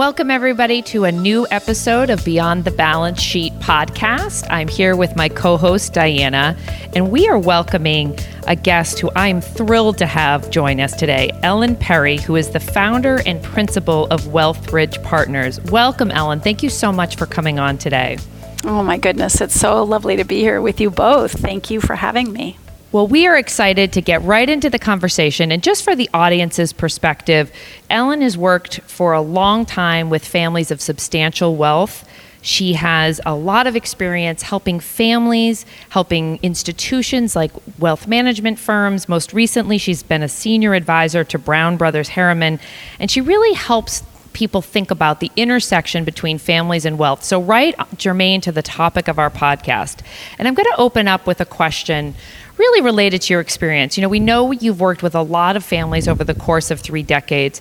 Welcome, 0.00 0.30
everybody, 0.30 0.80
to 0.84 1.04
a 1.04 1.12
new 1.12 1.46
episode 1.50 2.08
of 2.08 2.24
Beyond 2.24 2.64
the 2.64 2.70
Balance 2.70 3.20
Sheet 3.20 3.52
podcast. 3.58 4.46
I'm 4.48 4.66
here 4.66 4.96
with 4.96 5.14
my 5.14 5.28
co 5.28 5.58
host, 5.58 5.92
Diana, 5.92 6.56
and 6.94 7.10
we 7.10 7.28
are 7.28 7.38
welcoming 7.38 8.18
a 8.46 8.56
guest 8.56 8.98
who 8.98 9.10
I'm 9.14 9.42
thrilled 9.42 9.98
to 9.98 10.06
have 10.06 10.50
join 10.50 10.80
us 10.80 10.94
today, 10.96 11.38
Ellen 11.42 11.76
Perry, 11.76 12.16
who 12.16 12.34
is 12.34 12.48
the 12.48 12.60
founder 12.60 13.20
and 13.26 13.42
principal 13.42 14.06
of 14.06 14.22
Wealthbridge 14.22 15.02
Partners. 15.04 15.60
Welcome, 15.64 16.10
Ellen. 16.10 16.40
Thank 16.40 16.62
you 16.62 16.70
so 16.70 16.90
much 16.90 17.16
for 17.16 17.26
coming 17.26 17.58
on 17.58 17.76
today. 17.76 18.16
Oh, 18.64 18.82
my 18.82 18.96
goodness. 18.96 19.42
It's 19.42 19.52
so 19.52 19.82
lovely 19.82 20.16
to 20.16 20.24
be 20.24 20.40
here 20.40 20.62
with 20.62 20.80
you 20.80 20.90
both. 20.90 21.32
Thank 21.32 21.70
you 21.70 21.82
for 21.82 21.94
having 21.94 22.32
me. 22.32 22.56
Well, 22.92 23.06
we 23.06 23.28
are 23.28 23.36
excited 23.36 23.92
to 23.92 24.00
get 24.00 24.20
right 24.22 24.48
into 24.48 24.68
the 24.68 24.78
conversation. 24.78 25.52
And 25.52 25.62
just 25.62 25.84
for 25.84 25.94
the 25.94 26.10
audience's 26.12 26.72
perspective, 26.72 27.52
Ellen 27.88 28.20
has 28.20 28.36
worked 28.36 28.80
for 28.80 29.12
a 29.12 29.20
long 29.20 29.64
time 29.64 30.10
with 30.10 30.24
families 30.24 30.72
of 30.72 30.80
substantial 30.80 31.54
wealth. 31.54 32.04
She 32.42 32.72
has 32.72 33.20
a 33.24 33.36
lot 33.36 33.68
of 33.68 33.76
experience 33.76 34.42
helping 34.42 34.80
families, 34.80 35.66
helping 35.90 36.40
institutions 36.42 37.36
like 37.36 37.52
wealth 37.78 38.08
management 38.08 38.58
firms. 38.58 39.08
Most 39.08 39.32
recently, 39.32 39.78
she's 39.78 40.02
been 40.02 40.24
a 40.24 40.28
senior 40.28 40.74
advisor 40.74 41.22
to 41.22 41.38
Brown 41.38 41.76
Brothers 41.76 42.08
Harriman, 42.08 42.58
and 42.98 43.08
she 43.08 43.20
really 43.20 43.52
helps 43.54 44.02
people 44.32 44.62
think 44.62 44.90
about 44.90 45.20
the 45.20 45.30
intersection 45.36 46.04
between 46.04 46.38
families 46.38 46.84
and 46.84 46.98
wealth. 46.98 47.22
So, 47.22 47.40
right 47.40 47.74
germane 47.96 48.40
to 48.42 48.52
the 48.52 48.62
topic 48.62 49.06
of 49.06 49.18
our 49.18 49.30
podcast. 49.30 50.00
And 50.38 50.48
I'm 50.48 50.54
going 50.54 50.66
to 50.72 50.80
open 50.80 51.08
up 51.08 51.26
with 51.26 51.40
a 51.40 51.44
question 51.44 52.14
really 52.60 52.82
related 52.82 53.22
to 53.22 53.32
your 53.32 53.40
experience. 53.40 53.96
You 53.96 54.02
know, 54.02 54.08
we 54.08 54.20
know 54.20 54.52
you've 54.52 54.80
worked 54.80 55.02
with 55.02 55.14
a 55.14 55.22
lot 55.22 55.56
of 55.56 55.64
families 55.64 56.06
over 56.06 56.22
the 56.22 56.34
course 56.34 56.70
of 56.70 56.80
three 56.80 57.02
decades. 57.02 57.60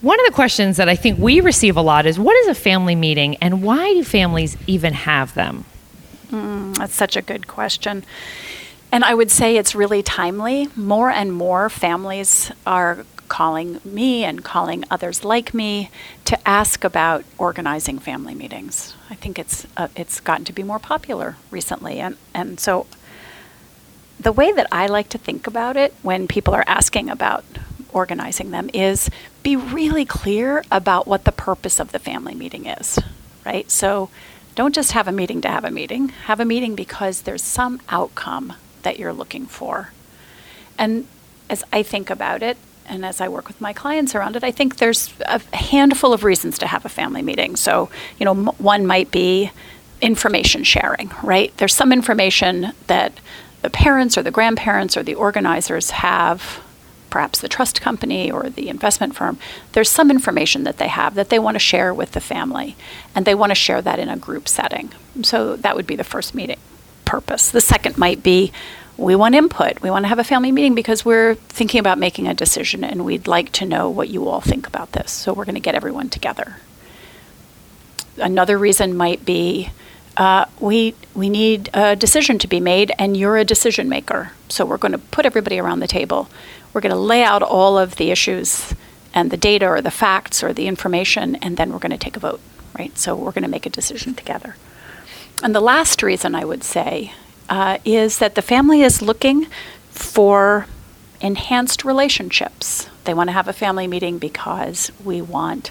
One 0.00 0.18
of 0.18 0.26
the 0.26 0.32
questions 0.32 0.78
that 0.78 0.88
I 0.88 0.96
think 0.96 1.18
we 1.18 1.40
receive 1.40 1.76
a 1.76 1.82
lot 1.82 2.06
is 2.06 2.18
what 2.18 2.36
is 2.36 2.48
a 2.48 2.54
family 2.54 2.94
meeting 2.94 3.36
and 3.36 3.62
why 3.62 3.92
do 3.92 4.02
families 4.02 4.56
even 4.66 4.94
have 4.94 5.34
them? 5.34 5.66
Mm, 6.30 6.76
that's 6.78 6.94
such 6.94 7.16
a 7.16 7.22
good 7.22 7.46
question. 7.46 8.04
And 8.90 9.04
I 9.04 9.14
would 9.14 9.30
say 9.30 9.56
it's 9.56 9.74
really 9.74 10.02
timely. 10.02 10.68
More 10.74 11.10
and 11.10 11.32
more 11.32 11.68
families 11.68 12.50
are 12.66 13.04
calling 13.28 13.80
me 13.84 14.24
and 14.24 14.42
calling 14.42 14.84
others 14.90 15.24
like 15.24 15.52
me 15.52 15.90
to 16.24 16.48
ask 16.48 16.84
about 16.84 17.24
organizing 17.36 17.98
family 17.98 18.34
meetings. 18.34 18.94
I 19.10 19.14
think 19.14 19.38
it's 19.38 19.66
uh, 19.76 19.88
it's 19.94 20.20
gotten 20.20 20.46
to 20.46 20.52
be 20.54 20.62
more 20.62 20.78
popular 20.78 21.36
recently, 21.50 22.00
and 22.00 22.16
and 22.34 22.58
so 22.58 22.86
the 24.20 24.32
way 24.32 24.52
that 24.52 24.66
I 24.72 24.86
like 24.86 25.08
to 25.10 25.18
think 25.18 25.46
about 25.46 25.76
it 25.76 25.94
when 26.02 26.26
people 26.26 26.54
are 26.54 26.64
asking 26.66 27.08
about 27.08 27.44
organizing 27.92 28.50
them 28.50 28.68
is 28.74 29.10
be 29.42 29.56
really 29.56 30.04
clear 30.04 30.62
about 30.70 31.06
what 31.06 31.24
the 31.24 31.32
purpose 31.32 31.80
of 31.80 31.92
the 31.92 31.98
family 31.98 32.34
meeting 32.34 32.66
is, 32.66 32.98
right? 33.46 33.70
So 33.70 34.10
don't 34.54 34.74
just 34.74 34.92
have 34.92 35.08
a 35.08 35.12
meeting 35.12 35.40
to 35.42 35.48
have 35.48 35.64
a 35.64 35.70
meeting, 35.70 36.08
have 36.08 36.40
a 36.40 36.44
meeting 36.44 36.74
because 36.74 37.22
there's 37.22 37.42
some 37.42 37.80
outcome 37.88 38.54
that 38.82 38.98
you're 38.98 39.12
looking 39.12 39.46
for. 39.46 39.92
And 40.76 41.06
as 41.48 41.64
I 41.72 41.82
think 41.82 42.10
about 42.10 42.42
it, 42.42 42.56
and 42.86 43.04
as 43.04 43.20
I 43.20 43.28
work 43.28 43.48
with 43.48 43.60
my 43.60 43.72
clients 43.72 44.14
around 44.14 44.34
it, 44.34 44.42
I 44.42 44.50
think 44.50 44.76
there's 44.76 45.12
a 45.26 45.40
handful 45.54 46.12
of 46.12 46.24
reasons 46.24 46.58
to 46.58 46.66
have 46.66 46.84
a 46.84 46.88
family 46.88 47.22
meeting. 47.22 47.54
So, 47.54 47.90
you 48.18 48.24
know, 48.24 48.32
m- 48.32 48.46
one 48.58 48.86
might 48.86 49.10
be 49.10 49.50
information 50.00 50.64
sharing, 50.64 51.10
right? 51.22 51.54
There's 51.58 51.74
some 51.74 51.92
information 51.92 52.72
that 52.86 53.12
the 53.62 53.70
parents 53.70 54.16
or 54.16 54.22
the 54.22 54.30
grandparents 54.30 54.96
or 54.96 55.02
the 55.02 55.14
organizers 55.14 55.90
have 55.90 56.62
perhaps 57.10 57.40
the 57.40 57.48
trust 57.48 57.80
company 57.80 58.30
or 58.30 58.50
the 58.50 58.68
investment 58.68 59.16
firm, 59.16 59.38
there's 59.72 59.88
some 59.88 60.10
information 60.10 60.64
that 60.64 60.78
they 60.78 60.88
have 60.88 61.14
that 61.14 61.30
they 61.30 61.38
want 61.38 61.54
to 61.54 61.58
share 61.58 61.92
with 61.94 62.12
the 62.12 62.20
family, 62.20 62.76
and 63.14 63.24
they 63.24 63.34
want 63.34 63.50
to 63.50 63.54
share 63.54 63.80
that 63.82 63.98
in 63.98 64.08
a 64.08 64.16
group 64.16 64.48
setting. 64.48 64.92
So 65.22 65.56
that 65.56 65.74
would 65.74 65.86
be 65.86 65.96
the 65.96 66.04
first 66.04 66.34
meeting 66.34 66.58
purpose. 67.04 67.50
The 67.50 67.60
second 67.60 67.96
might 67.96 68.22
be 68.22 68.52
we 68.98 69.14
want 69.14 69.34
input. 69.36 69.80
We 69.80 69.90
want 69.90 70.04
to 70.04 70.08
have 70.08 70.18
a 70.18 70.24
family 70.24 70.50
meeting 70.50 70.74
because 70.74 71.04
we're 71.04 71.36
thinking 71.36 71.78
about 71.78 71.98
making 71.98 72.26
a 72.26 72.34
decision 72.34 72.82
and 72.82 73.04
we'd 73.04 73.28
like 73.28 73.52
to 73.52 73.64
know 73.64 73.88
what 73.88 74.08
you 74.08 74.28
all 74.28 74.40
think 74.40 74.66
about 74.66 74.92
this. 74.92 75.12
So 75.12 75.32
we're 75.32 75.44
going 75.44 75.54
to 75.54 75.60
get 75.60 75.76
everyone 75.76 76.10
together. 76.10 76.56
Another 78.16 78.58
reason 78.58 78.96
might 78.96 79.24
be 79.24 79.70
uh, 80.18 80.46
we 80.58 80.94
we 81.14 81.30
need 81.30 81.70
a 81.72 81.94
decision 81.94 82.38
to 82.40 82.48
be 82.48 82.58
made, 82.58 82.92
and 82.98 83.16
you're 83.16 83.36
a 83.36 83.44
decision 83.44 83.88
maker. 83.88 84.32
So 84.48 84.66
we're 84.66 84.76
going 84.76 84.92
to 84.92 84.98
put 84.98 85.24
everybody 85.24 85.60
around 85.60 85.78
the 85.78 85.86
table. 85.86 86.28
We're 86.72 86.80
going 86.80 86.94
to 86.94 87.00
lay 87.00 87.22
out 87.22 87.42
all 87.42 87.78
of 87.78 87.96
the 87.96 88.10
issues 88.10 88.74
and 89.14 89.30
the 89.30 89.36
data 89.36 89.66
or 89.66 89.80
the 89.80 89.92
facts 89.92 90.42
or 90.42 90.52
the 90.52 90.66
information, 90.66 91.36
and 91.36 91.56
then 91.56 91.72
we're 91.72 91.78
going 91.78 91.92
to 91.92 91.98
take 91.98 92.16
a 92.16 92.20
vote. 92.20 92.40
Right. 92.76 92.98
So 92.98 93.14
we're 93.14 93.32
going 93.32 93.44
to 93.44 93.48
make 93.48 93.66
a 93.66 93.70
decision 93.70 94.14
together. 94.14 94.56
And 95.42 95.54
the 95.54 95.60
last 95.60 96.02
reason 96.02 96.34
I 96.34 96.44
would 96.44 96.64
say 96.64 97.12
uh, 97.48 97.78
is 97.84 98.18
that 98.18 98.34
the 98.34 98.42
family 98.42 98.82
is 98.82 99.00
looking 99.00 99.46
for 99.90 100.66
enhanced 101.20 101.84
relationships. 101.84 102.88
They 103.04 103.14
want 103.14 103.28
to 103.28 103.32
have 103.32 103.48
a 103.48 103.52
family 103.52 103.86
meeting 103.86 104.18
because 104.18 104.90
we 105.04 105.22
want 105.22 105.70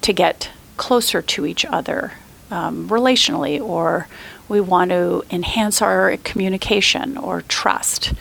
to 0.00 0.12
get 0.12 0.50
closer 0.76 1.20
to 1.20 1.46
each 1.46 1.64
other 1.66 2.12
um, 2.50 2.88
relationally, 2.88 3.60
or 3.60 4.08
we 4.48 4.60
want 4.60 4.90
to 4.90 5.24
enhance 5.30 5.80
our 5.80 6.16
communication 6.18 7.16
or 7.16 7.42
trust. 7.42 8.12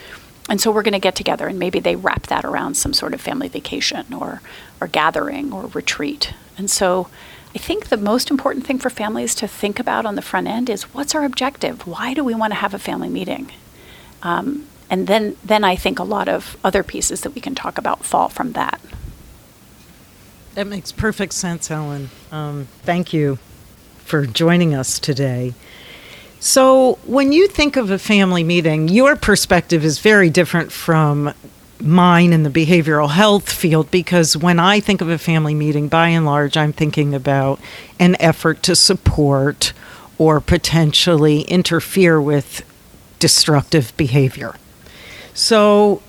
And 0.49 0.59
so 0.59 0.71
we're 0.71 0.83
going 0.83 0.93
to 0.93 0.99
get 0.99 1.15
together, 1.15 1.47
and 1.47 1.59
maybe 1.59 1.79
they 1.79 1.95
wrap 1.95 2.27
that 2.27 2.45
around 2.45 2.75
some 2.75 2.93
sort 2.93 3.13
of 3.13 3.21
family 3.21 3.47
vacation 3.47 4.13
or, 4.13 4.41
or 4.81 4.87
gathering 4.87 5.53
or 5.53 5.67
retreat. 5.67 6.33
And 6.57 6.69
so 6.69 7.07
I 7.53 7.59
think 7.59 7.89
the 7.89 7.97
most 7.97 8.31
important 8.31 8.65
thing 8.65 8.79
for 8.79 8.89
families 8.89 9.35
to 9.35 9.47
think 9.47 9.79
about 9.79 10.05
on 10.05 10.15
the 10.15 10.21
front 10.21 10.47
end 10.47 10.69
is 10.69 10.93
what's 10.93 11.13
our 11.13 11.23
objective? 11.23 11.85
Why 11.85 12.13
do 12.13 12.23
we 12.23 12.33
want 12.33 12.51
to 12.51 12.59
have 12.59 12.73
a 12.73 12.79
family 12.79 13.09
meeting? 13.09 13.51
Um, 14.23 14.67
and 14.89 15.05
then, 15.05 15.37
then 15.43 15.63
I 15.63 15.75
think 15.75 15.99
a 15.99 16.03
lot 16.03 16.27
of 16.27 16.57
other 16.63 16.83
pieces 16.83 17.21
that 17.21 17.35
we 17.35 17.41
can 17.41 17.53
talk 17.53 17.77
about 17.77 18.03
fall 18.03 18.29
from 18.29 18.53
that. 18.53 18.81
That 20.55 20.65
makes 20.65 20.91
perfect 20.91 21.33
sense, 21.33 21.69
Ellen. 21.69 22.09
Um, 22.31 22.67
thank 22.83 23.13
you 23.13 23.37
for 24.09 24.25
joining 24.25 24.73
us 24.73 24.97
today. 24.97 25.53
So, 26.39 26.97
when 27.05 27.31
you 27.31 27.47
think 27.47 27.75
of 27.75 27.91
a 27.91 27.99
family 27.99 28.43
meeting, 28.43 28.87
your 28.87 29.15
perspective 29.15 29.85
is 29.85 29.99
very 29.99 30.29
different 30.29 30.71
from 30.71 31.33
mine 31.79 32.33
in 32.33 32.43
the 32.43 32.49
behavioral 32.49 33.11
health 33.11 33.51
field 33.51 33.91
because 33.91 34.35
when 34.35 34.59
I 34.59 34.79
think 34.79 35.01
of 35.01 35.09
a 35.09 35.17
family 35.17 35.53
meeting, 35.53 35.89
by 35.89 36.09
and 36.09 36.25
large, 36.25 36.57
I'm 36.57 36.73
thinking 36.73 37.13
about 37.13 37.59
an 37.99 38.15
effort 38.19 38.63
to 38.63 38.75
support 38.75 39.73
or 40.17 40.41
potentially 40.41 41.41
interfere 41.41 42.19
with 42.19 42.65
destructive 43.19 43.95
behavior. 43.95 44.55
So, 45.33 46.01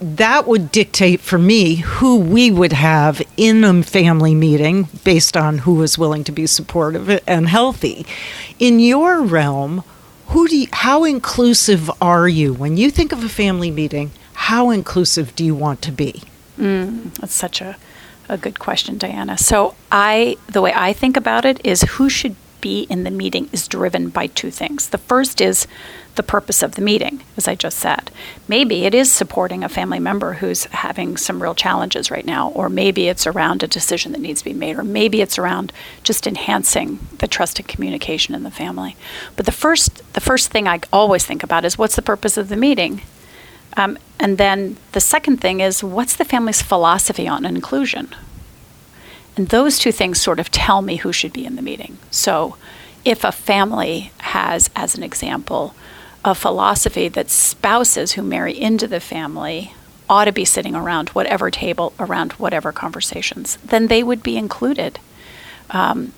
that 0.00 0.46
would 0.46 0.72
dictate 0.72 1.20
for 1.20 1.38
me 1.38 1.76
who 1.76 2.18
we 2.18 2.50
would 2.50 2.72
have 2.72 3.20
in 3.40 3.64
a 3.64 3.82
family 3.82 4.34
meeting 4.34 4.86
based 5.02 5.34
on 5.34 5.58
who 5.58 5.72
was 5.72 5.96
willing 5.96 6.22
to 6.22 6.30
be 6.30 6.46
supportive 6.46 7.08
and 7.26 7.48
healthy. 7.48 8.04
In 8.58 8.78
your 8.78 9.22
realm, 9.22 9.82
who 10.26 10.46
do 10.46 10.58
you, 10.58 10.66
how 10.72 11.04
inclusive 11.04 11.90
are 12.02 12.28
you 12.28 12.52
when 12.52 12.76
you 12.76 12.90
think 12.90 13.12
of 13.12 13.24
a 13.24 13.30
family 13.30 13.70
meeting? 13.70 14.10
How 14.34 14.68
inclusive 14.68 15.34
do 15.34 15.42
you 15.42 15.54
want 15.54 15.80
to 15.82 15.90
be? 15.90 16.22
Mm, 16.58 17.14
that's 17.14 17.32
such 17.32 17.62
a, 17.62 17.78
a 18.28 18.36
good 18.36 18.58
question, 18.58 18.98
Diana. 18.98 19.38
So 19.38 19.74
I 19.90 20.36
the 20.46 20.60
way 20.60 20.74
I 20.76 20.92
think 20.92 21.16
about 21.16 21.46
it 21.46 21.64
is 21.64 21.80
who 21.82 22.10
should 22.10 22.36
be 22.60 22.82
in 22.90 23.04
the 23.04 23.10
meeting 23.10 23.48
is 23.52 23.66
driven 23.66 24.10
by 24.10 24.26
two 24.26 24.50
things. 24.50 24.90
The 24.90 24.98
first 24.98 25.40
is 25.40 25.66
the 26.16 26.22
purpose 26.22 26.62
of 26.62 26.74
the 26.74 26.82
meeting, 26.82 27.22
as 27.36 27.46
I 27.46 27.54
just 27.54 27.78
said. 27.78 28.10
Maybe 28.48 28.84
it 28.84 28.94
is 28.94 29.10
supporting 29.10 29.62
a 29.62 29.68
family 29.68 29.98
member 29.98 30.34
who's 30.34 30.64
having 30.64 31.16
some 31.16 31.42
real 31.42 31.54
challenges 31.54 32.10
right 32.10 32.26
now, 32.26 32.50
or 32.50 32.68
maybe 32.68 33.08
it's 33.08 33.26
around 33.26 33.62
a 33.62 33.68
decision 33.68 34.12
that 34.12 34.20
needs 34.20 34.40
to 34.40 34.50
be 34.50 34.54
made, 34.54 34.76
or 34.76 34.84
maybe 34.84 35.20
it's 35.20 35.38
around 35.38 35.72
just 36.02 36.26
enhancing 36.26 36.98
the 37.18 37.28
trust 37.28 37.58
and 37.58 37.68
communication 37.68 38.34
in 38.34 38.42
the 38.42 38.50
family. 38.50 38.96
But 39.36 39.46
the 39.46 39.52
first, 39.52 40.12
the 40.14 40.20
first 40.20 40.50
thing 40.50 40.66
I 40.66 40.80
always 40.92 41.24
think 41.24 41.42
about 41.42 41.64
is 41.64 41.78
what's 41.78 41.96
the 41.96 42.02
purpose 42.02 42.36
of 42.36 42.48
the 42.48 42.56
meeting? 42.56 43.02
Um, 43.76 43.98
and 44.18 44.36
then 44.36 44.76
the 44.92 45.00
second 45.00 45.40
thing 45.40 45.60
is 45.60 45.84
what's 45.84 46.16
the 46.16 46.24
family's 46.24 46.62
philosophy 46.62 47.28
on 47.28 47.46
inclusion? 47.46 48.14
And 49.36 49.48
those 49.48 49.78
two 49.78 49.92
things 49.92 50.20
sort 50.20 50.40
of 50.40 50.50
tell 50.50 50.82
me 50.82 50.96
who 50.96 51.12
should 51.12 51.32
be 51.32 51.46
in 51.46 51.56
the 51.56 51.62
meeting. 51.62 51.98
So 52.10 52.56
if 53.04 53.24
a 53.24 53.32
family 53.32 54.12
has, 54.18 54.70
as 54.76 54.94
an 54.96 55.02
example, 55.02 55.74
a 56.24 56.34
philosophy 56.34 57.08
that 57.08 57.30
spouses 57.30 58.12
who 58.12 58.22
marry 58.22 58.58
into 58.58 58.86
the 58.86 59.00
family 59.00 59.74
ought 60.08 60.24
to 60.24 60.32
be 60.32 60.44
sitting 60.44 60.74
around 60.74 61.08
whatever 61.10 61.50
table, 61.50 61.92
around 61.98 62.32
whatever 62.32 62.72
conversations, 62.72 63.56
then 63.64 63.86
they 63.86 64.02
would 64.02 64.22
be 64.22 64.36
included. 64.36 64.98
Um, 65.70 66.12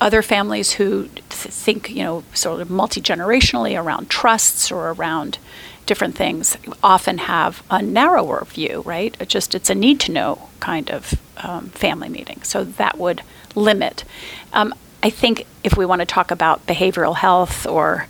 other 0.00 0.20
families 0.20 0.72
who 0.72 1.04
th- 1.04 1.24
think, 1.30 1.90
you 1.90 2.02
know, 2.02 2.24
sort 2.34 2.60
of 2.60 2.68
multi 2.68 3.00
generationally 3.00 3.80
around 3.80 4.10
trusts 4.10 4.70
or 4.70 4.90
around 4.90 5.38
different 5.86 6.14
things 6.14 6.56
often 6.82 7.18
have 7.18 7.62
a 7.70 7.80
narrower 7.80 8.44
view, 8.44 8.82
right? 8.84 9.16
It 9.20 9.28
just 9.28 9.54
it's 9.54 9.70
a 9.70 9.74
need 9.74 9.98
to 10.00 10.12
know 10.12 10.48
kind 10.60 10.90
of 10.90 11.14
um, 11.38 11.68
family 11.70 12.08
meeting. 12.08 12.42
So 12.42 12.64
that 12.64 12.98
would 12.98 13.22
limit. 13.54 14.04
Um, 14.52 14.74
I 15.02 15.10
think 15.10 15.46
if 15.64 15.76
we 15.76 15.86
want 15.86 16.00
to 16.00 16.06
talk 16.06 16.30
about 16.30 16.66
behavioral 16.66 17.16
health 17.16 17.66
or 17.66 18.06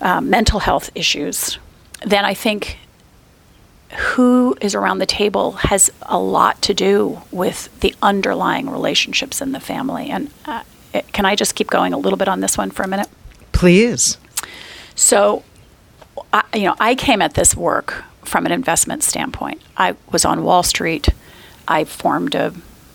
uh, 0.00 0.20
mental 0.20 0.60
health 0.60 0.90
issues, 0.94 1.58
then 2.04 2.24
I 2.24 2.34
think 2.34 2.78
who 3.92 4.56
is 4.60 4.74
around 4.74 4.98
the 4.98 5.06
table 5.06 5.52
has 5.52 5.90
a 6.02 6.18
lot 6.18 6.60
to 6.62 6.74
do 6.74 7.22
with 7.30 7.80
the 7.80 7.94
underlying 8.02 8.68
relationships 8.68 9.40
in 9.40 9.52
the 9.52 9.60
family. 9.60 10.10
And 10.10 10.30
uh, 10.44 10.62
can 11.12 11.24
I 11.24 11.36
just 11.36 11.54
keep 11.54 11.68
going 11.68 11.92
a 11.92 11.98
little 11.98 12.16
bit 12.16 12.28
on 12.28 12.40
this 12.40 12.58
one 12.58 12.70
for 12.70 12.82
a 12.82 12.88
minute? 12.88 13.08
Please. 13.52 14.18
So, 14.94 15.44
I, 16.32 16.42
you 16.54 16.64
know, 16.64 16.74
I 16.80 16.94
came 16.94 17.22
at 17.22 17.34
this 17.34 17.54
work 17.56 18.04
from 18.24 18.44
an 18.44 18.52
investment 18.52 19.02
standpoint. 19.02 19.62
I 19.76 19.94
was 20.10 20.24
on 20.24 20.42
Wall 20.42 20.62
Street. 20.62 21.08
I 21.68 21.84
formed 21.84 22.34
a 22.34 22.52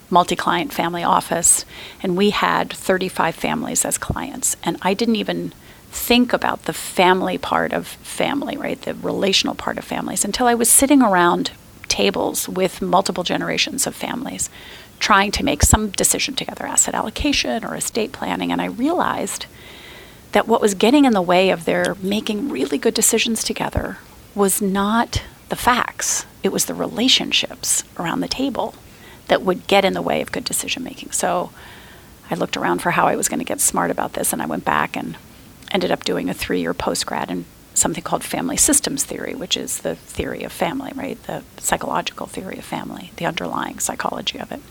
multi 0.10 0.36
client 0.36 0.74
family 0.74 1.04
office, 1.04 1.66
and 2.04 2.18
we 2.18 2.32
had 2.32 2.72
35 2.72 3.34
families 3.34 3.86
as 3.86 3.98
clients. 3.98 4.58
And 4.64 4.78
I 4.82 4.94
didn't 4.94 5.16
even 5.16 5.54
think 5.92 6.34
about 6.34 6.64
the 6.64 6.74
family 6.74 7.38
part 7.38 7.74
of 7.74 7.86
family, 7.86 8.58
right? 8.58 8.82
The 8.82 8.96
relational 8.96 9.56
part 9.56 9.78
of 9.78 9.84
families 9.84 10.26
until 10.26 10.48
I 10.48 10.56
was 10.56 10.70
sitting 10.70 11.02
around 11.02 11.52
tables 11.88 12.48
with 12.48 12.82
multiple 12.82 13.24
generations 13.24 13.86
of 13.86 13.96
families 13.96 14.50
trying 15.00 15.32
to 15.32 15.44
make 15.44 15.64
some 15.64 15.90
decision 15.90 16.36
together, 16.36 16.66
asset 16.66 16.94
allocation 16.94 17.66
or 17.66 17.76
estate 17.76 18.12
planning. 18.12 18.52
And 18.52 18.62
I 18.62 18.66
realized 18.66 19.48
that 20.32 20.48
what 20.48 20.62
was 20.62 20.74
getting 20.74 21.06
in 21.06 21.14
the 21.14 21.22
way 21.22 21.50
of 21.50 21.66
their 21.66 21.96
making 22.02 22.50
really 22.50 22.78
good 22.78 22.94
decisions 22.94 23.44
together 23.44 23.98
was 24.34 24.62
not 24.62 25.24
the 25.50 25.56
facts, 25.56 26.26
it 26.44 26.54
was 26.54 26.66
the 26.66 26.74
relationships 26.74 27.84
around 28.00 28.22
the 28.22 28.28
table 28.28 28.74
that 29.28 29.42
would 29.42 29.68
get 29.68 29.84
in 29.84 29.94
the 29.94 30.02
way 30.02 30.22
of 30.22 30.32
good 30.32 30.46
decision 30.46 30.84
making. 30.84 31.12
So 31.12 31.52
I 32.30 32.36
looked 32.36 32.56
around 32.56 32.82
for 32.82 32.92
how 32.92 33.08
I 33.08 33.18
was 33.18 33.28
going 33.28 33.40
to 33.40 33.46
get 33.46 33.60
smart 33.60 33.92
about 33.92 34.14
this, 34.14 34.32
and 34.32 34.42
I 34.42 34.46
went 34.46 34.64
back 34.64 34.96
and 34.96 35.18
ended 35.72 35.92
up 35.92 36.04
doing 36.04 36.30
a 36.30 36.34
three 36.34 36.62
year 36.62 36.74
post 36.74 37.06
grad 37.06 37.32
in 37.32 37.46
something 37.74 38.04
called 38.04 38.24
family 38.24 38.58
systems 38.58 39.04
theory, 39.04 39.34
which 39.34 39.58
is 39.58 39.80
the 39.80 39.96
theory 39.96 40.44
of 40.44 40.52
family, 40.52 40.92
right? 40.96 41.22
The 41.24 41.44
psychological 41.58 42.28
theory 42.28 42.58
of 42.58 42.66
family, 42.66 43.12
the 43.16 43.26
underlying 43.26 43.80
psychology 43.80 44.40
of 44.40 44.52
it. 44.52 44.62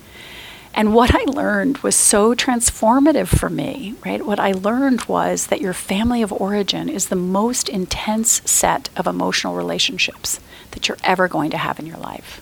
And 0.72 0.94
what 0.94 1.12
I 1.12 1.24
learned 1.24 1.78
was 1.78 1.96
so 1.96 2.34
transformative 2.34 3.26
for 3.26 3.50
me, 3.50 3.96
right? 4.04 4.24
What 4.24 4.38
I 4.38 4.52
learned 4.52 5.02
was 5.06 5.48
that 5.48 5.60
your 5.60 5.72
family 5.72 6.22
of 6.22 6.32
origin 6.32 6.88
is 6.88 7.08
the 7.08 7.16
most 7.16 7.68
intense 7.68 8.40
set 8.48 8.88
of 8.96 9.08
emotional 9.08 9.56
relationships 9.56 10.38
that 10.70 10.86
you're 10.86 10.98
ever 11.02 11.26
going 11.26 11.50
to 11.50 11.58
have 11.58 11.80
in 11.80 11.86
your 11.86 11.96
life. 11.96 12.40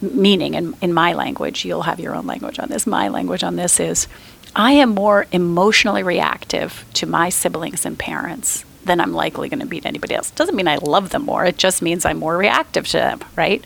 Meaning, 0.00 0.54
in, 0.54 0.74
in 0.80 0.94
my 0.94 1.12
language, 1.12 1.64
you'll 1.64 1.82
have 1.82 2.00
your 2.00 2.14
own 2.14 2.26
language 2.26 2.58
on 2.58 2.68
this. 2.68 2.86
My 2.86 3.08
language 3.08 3.42
on 3.42 3.56
this 3.56 3.80
is 3.80 4.08
I 4.58 4.72
am 4.72 4.94
more 4.94 5.26
emotionally 5.32 6.02
reactive 6.02 6.86
to 6.94 7.06
my 7.06 7.28
siblings 7.28 7.84
and 7.84 7.98
parents 7.98 8.64
than 8.86 9.02
I'm 9.02 9.12
likely 9.12 9.50
going 9.50 9.60
to 9.60 9.66
be 9.66 9.82
to 9.82 9.86
anybody 9.86 10.14
else. 10.14 10.30
Doesn't 10.30 10.56
mean 10.56 10.66
I 10.66 10.76
love 10.76 11.10
them 11.10 11.26
more, 11.26 11.44
it 11.44 11.58
just 11.58 11.82
means 11.82 12.06
I'm 12.06 12.18
more 12.18 12.38
reactive 12.38 12.88
to 12.88 12.96
them, 12.96 13.20
right? 13.36 13.62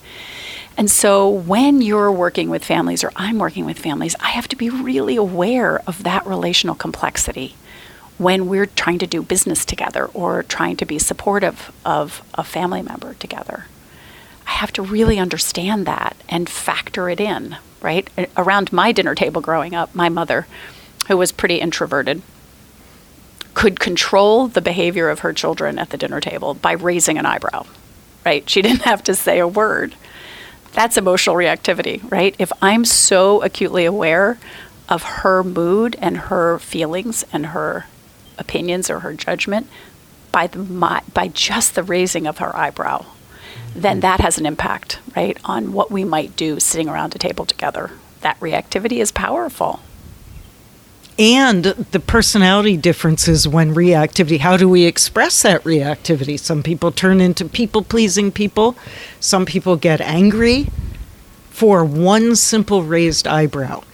And 0.76 0.90
so 0.90 1.28
when 1.28 1.81
you're 1.81 2.10
working 2.10 2.50
with 2.50 2.64
families 2.64 3.04
or 3.04 3.12
I'm 3.14 3.38
working 3.38 3.66
with 3.66 3.78
families, 3.78 4.16
I 4.19 4.31
have 4.31 4.48
to 4.48 4.56
be 4.56 4.69
really 4.69 5.14
aware 5.14 5.81
of 5.87 6.02
that 6.02 6.26
relational 6.26 6.75
complexity 6.75 7.54
when 8.19 8.48
we're 8.48 8.66
trying 8.66 8.98
to 8.98 9.06
do 9.06 9.22
business 9.22 9.64
together 9.64 10.06
or 10.06 10.42
trying 10.42 10.76
to 10.78 10.84
be 10.84 10.98
supportive 10.98 11.70
of 11.84 12.20
a 12.34 12.42
family 12.42 12.82
member 12.82 13.14
together. 13.14 13.66
I 14.44 14.52
have 14.52 14.72
to 14.72 14.82
really 14.82 15.20
understand 15.20 15.87
that 15.87 16.16
and 16.28 16.50
factor 16.50 17.08
it 17.08 17.20
in, 17.20 17.58
right? 17.81 18.08
Around 18.37 18.72
my 18.72 18.90
dinner 18.90 19.14
table 19.14 19.40
growing 19.40 19.72
up, 19.72 19.94
my 19.94 20.08
mother 20.08 20.48
who 21.10 21.16
was 21.16 21.32
pretty 21.32 21.56
introverted, 21.56 22.22
could 23.52 23.80
control 23.80 24.46
the 24.46 24.60
behavior 24.60 25.08
of 25.08 25.18
her 25.18 25.32
children 25.32 25.76
at 25.76 25.90
the 25.90 25.96
dinner 25.96 26.20
table 26.20 26.54
by 26.54 26.70
raising 26.70 27.18
an 27.18 27.26
eyebrow, 27.26 27.66
right? 28.24 28.48
She 28.48 28.62
didn't 28.66 28.82
have 28.82 29.02
to 29.04 29.14
say 29.16 29.40
a 29.40 29.48
word. 29.48 29.96
That's 30.72 30.96
emotional 30.96 31.34
reactivity, 31.34 32.08
right? 32.12 32.36
If 32.38 32.52
I'm 32.62 32.84
so 32.84 33.42
acutely 33.42 33.84
aware 33.84 34.38
of 34.88 35.02
her 35.02 35.42
mood 35.42 35.96
and 36.00 36.16
her 36.16 36.60
feelings 36.60 37.24
and 37.32 37.46
her 37.46 37.86
opinions 38.38 38.88
or 38.88 39.00
her 39.00 39.12
judgment 39.12 39.66
by 40.30 40.46
the 40.46 40.60
my, 40.60 41.02
by 41.12 41.26
just 41.26 41.74
the 41.74 41.82
raising 41.82 42.28
of 42.28 42.38
her 42.38 42.54
eyebrow, 42.56 43.04
then 43.74 43.94
mm-hmm. 43.94 44.00
that 44.02 44.20
has 44.20 44.38
an 44.38 44.46
impact, 44.46 45.00
right, 45.16 45.36
on 45.44 45.72
what 45.72 45.90
we 45.90 46.04
might 46.04 46.36
do 46.36 46.60
sitting 46.60 46.88
around 46.88 47.16
a 47.16 47.18
table 47.18 47.46
together. 47.46 47.90
That 48.20 48.38
reactivity 48.38 48.98
is 48.98 49.10
powerful 49.10 49.80
and 51.20 51.64
the 51.64 52.00
personality 52.00 52.76
differences 52.76 53.46
when 53.46 53.75
reactivity 53.75 54.38
how 54.38 54.56
do 54.56 54.69
we 54.69 54.84
express 54.84 55.43
that 55.43 55.62
reactivity? 55.62 56.38
Some 56.38 56.62
people 56.62 56.90
turn 56.90 57.20
into 57.20 57.44
people 57.44 57.82
pleasing 57.82 58.32
people. 58.32 58.75
Some 59.20 59.46
people 59.46 59.76
get 59.76 60.00
angry 60.00 60.69
for 61.50 61.84
one 61.84 62.34
simple 62.34 62.82
raised 62.82 63.28
eyebrow. 63.28 63.84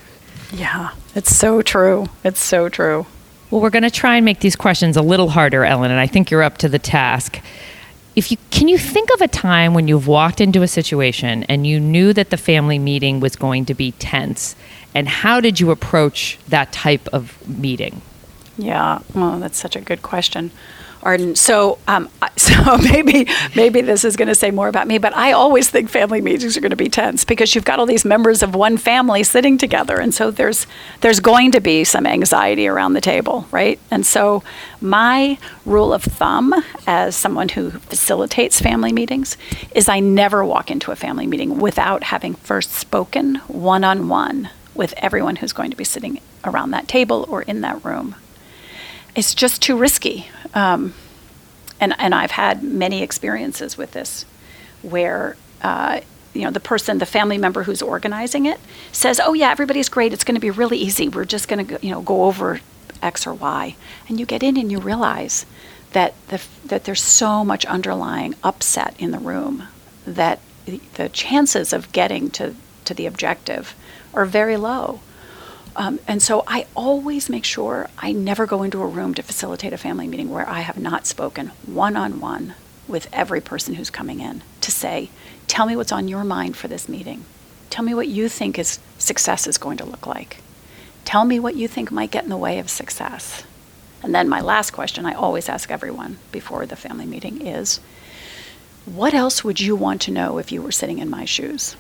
Yeah 0.53 0.93
it's 1.17 1.35
so 1.35 1.63
true. 1.63 2.07
It's 2.23 2.41
so 2.41 2.69
true. 2.69 3.07
Well 3.51 3.63
we're 3.63 3.71
going 3.71 3.83
to 3.83 3.91
try 3.91 4.17
and 4.17 4.25
make 4.25 4.41
these 4.41 4.55
questions 4.55 4.99
a 4.99 5.03
little 5.03 5.31
harder 5.31 5.65
ellen 5.65 5.91
and 5.91 5.99
i 5.99 6.07
think 6.07 6.31
you're 6.31 6.43
up 6.43 6.59
to 6.59 6.69
the 6.69 6.79
task. 6.79 7.41
If 8.15 8.31
you 8.31 8.37
can 8.51 8.69
you 8.69 8.79
think 8.79 9.11
of 9.15 9.23
a 9.23 9.29
time 9.29 9.73
when 9.73 9.89
you've 9.89 10.07
walked 10.07 10.41
into 10.41 10.63
a 10.63 10.69
situation 10.69 11.43
and 11.45 11.67
you 11.67 11.81
knew 11.81 12.13
that 12.13 12.31
the 12.31 12.37
family 12.37 12.79
meeting 12.79 13.19
was 13.19 13.35
going 13.35 13.65
to 13.67 13.75
be 13.75 13.93
tense 13.93 14.55
and 14.97 15.07
how 15.09 15.41
did 15.41 15.61
you 15.61 15.71
approach 15.71 16.39
that 16.49 16.73
type 16.73 17.07
of 17.13 17.47
meeting? 17.47 18.01
Yeah, 18.57 19.01
well, 19.15 19.39
that's 19.39 19.59
such 19.59 19.77
a 19.77 19.83
good 19.83 20.01
question. 20.01 20.51
Arden. 21.03 21.37
So, 21.37 21.79
um, 21.87 22.09
so 22.39 22.79
maybe 22.79 23.29
maybe 23.55 23.83
this 23.83 24.05
is 24.07 24.17
going 24.17 24.29
to 24.29 24.35
say 24.35 24.51
more 24.51 24.69
about 24.69 24.89
me, 24.89 24.97
but 24.97 25.15
I 25.15 25.33
always 25.33 25.69
think 25.69 25.91
family 25.91 26.23
meetings 26.23 26.57
are 26.57 26.63
going 26.63 26.71
to 26.71 26.77
be 26.77 26.89
tense 26.89 27.27
because 27.27 27.55
you've 27.55 27.67
got 27.67 27.79
all 27.79 27.85
these 27.85 28.07
members 28.07 28.43
of 28.43 28.55
one 28.55 28.79
family 28.79 29.23
sitting 29.23 29.59
together, 29.59 30.01
and 30.01 30.15
so 30.15 30.31
there's 30.31 30.67
there's 31.03 31.21
going 31.21 31.53
to 31.53 31.61
be 31.61 31.85
some 31.85 32.07
anxiety 32.07 32.67
around 32.67 32.95
the 32.95 33.03
table, 33.03 33.47
right? 33.51 33.79
And 33.91 34.07
so, 34.07 34.43
my 34.81 35.37
rule 35.67 35.93
of 35.93 36.05
thumb 36.05 36.55
as 36.87 37.15
someone 37.15 37.51
who 37.51 37.73
facilitates 37.73 38.63
family 38.63 38.95
meetings 38.95 39.37
is 39.75 39.91
I 39.91 40.01
never 40.01 40.43
walk 40.43 40.71
into 40.71 40.91
a 40.91 40.97
family 40.97 41.27
meeting 41.27 41.59
without 41.59 42.05
having 42.05 42.33
first 42.33 42.73
spoken 42.73 43.37
one 43.47 43.85
on 43.85 44.09
one 44.09 44.49
with 44.77 44.95
everyone 44.97 45.37
who's 45.37 45.53
going 45.53 45.71
to 45.71 45.77
be 45.77 45.85
sitting 45.85 46.21
around 46.45 46.71
that 46.71 46.89
table 46.89 47.27
or 47.29 47.43
in 47.43 47.61
that 47.63 47.85
room. 47.85 48.15
It's 49.15 49.35
just 49.35 49.63
too 49.63 49.77
risky. 49.77 50.29
Um, 50.55 50.95
and, 51.81 51.95
and 51.99 52.15
I've 52.15 52.33
had 52.33 52.63
many 52.63 53.03
experiences 53.03 53.77
with 53.77 53.93
this 53.93 54.25
where 54.83 55.37
uh, 55.63 56.01
you 56.37 56.43
know 56.43 56.51
the 56.51 56.61
person 56.61 56.99
the 56.99 57.07
family 57.07 57.39
member 57.39 57.63
who's 57.63 57.83
organizing 57.83 58.45
it 58.45 58.61
says 58.93 59.19
oh 59.23 59.33
yeah 59.33 59.51
everybody's 59.51 59.89
great 59.89 60.13
it's 60.13 60.23
going 60.23 60.35
to 60.35 60.41
be 60.41 60.51
really 60.51 60.77
easy 60.77 61.09
we're 61.09 61.25
just 61.25 61.49
going 61.49 61.67
to 61.67 61.79
you 61.81 61.91
know 61.91 62.03
go 62.03 62.25
over 62.25 62.61
x 63.03 63.27
or 63.27 63.35
y 63.35 63.75
and 64.09 64.21
you 64.21 64.27
get 64.27 64.43
in 64.43 64.57
and 64.57 64.71
you 64.71 64.79
realize 64.79 65.47
that 65.93 66.15
the, 66.29 66.43
that 66.67 66.85
there's 66.85 67.01
so 67.01 67.45
much 67.45 67.65
underlying 67.65 68.35
upset 68.45 68.95
in 68.99 69.13
the 69.13 69.19
room 69.19 69.63
that 70.07 70.41
the, 70.95 71.09
chances 71.09 71.73
of 71.73 71.91
getting 71.93 72.29
to 72.31 72.55
to 72.85 72.93
the 72.93 73.07
objective 73.07 73.75
are 74.17 74.25
very 74.25 74.57
low. 74.57 75.01
Um, 75.77 76.01
and 76.09 76.23
so 76.23 76.43
I 76.47 76.67
always 76.75 77.29
make 77.29 77.45
sure 77.45 77.89
I 77.99 78.13
never 78.13 78.47
go 78.47 78.63
into 78.63 78.83
a 78.83 78.87
room 78.87 79.13
to 79.15 79.23
facilitate 79.23 79.75
a 79.75 79.79
family 79.79 80.09
meeting 80.09 80.31
where 80.31 80.49
I 80.49 80.61
have 80.61 80.79
not 80.79 81.07
spoken 81.07 81.49
one 81.67 81.97
on 81.97 82.19
one 82.19 82.55
with 82.89 83.09
every 83.13 83.43
person 83.43 83.75
who's 83.75 83.91
coming 83.91 84.21
in 84.21 84.43
to 84.63 84.71
say, 84.71 85.11
tell 85.47 85.67
me 85.67 85.77
what's 85.77 85.93
on 85.93 86.09
your 86.09 86.25
mind 86.25 86.57
for 86.57 86.67
this 86.67 86.89
meeting. 86.89 87.27
Tell 87.69 87.85
me 87.85 87.95
what 87.95 88.09
you 88.09 88.29
think 88.29 88.59
is 88.59 88.79
success 88.99 89.47
is 89.47 89.59
going 89.59 89.77
to 89.77 89.85
look 89.85 90.07
like. 90.07 90.39
Tell 91.05 91.25
me 91.25 91.39
what 91.39 91.57
you 91.57 91.69
think 91.69 91.93
might 91.93 92.11
get 92.11 92.25
in 92.25 92.31
the 92.31 92.37
way 92.39 92.59
of 92.59 92.71
success. 92.71 93.45
And 94.03 94.15
then 94.15 94.29
my 94.29 94.41
last 94.41 94.71
question 94.71 95.05
I 95.05 95.13
always 95.13 95.49
ask 95.49 95.71
everyone 95.71 96.19
before 96.33 96.65
the 96.65 96.77
family 96.77 97.07
meeting 97.07 97.47
is, 97.47 97.81
what 98.87 99.15
else 99.15 99.45
would 99.45 99.61
you 99.61 99.77
want 99.77 100.01
to 100.03 100.11
know 100.11 100.39
if 100.39 100.53
you 100.53 100.63
were 100.63 100.73
sitting 100.73 101.01
in 101.01 101.11
my 101.11 101.25
shoes? 101.25 101.77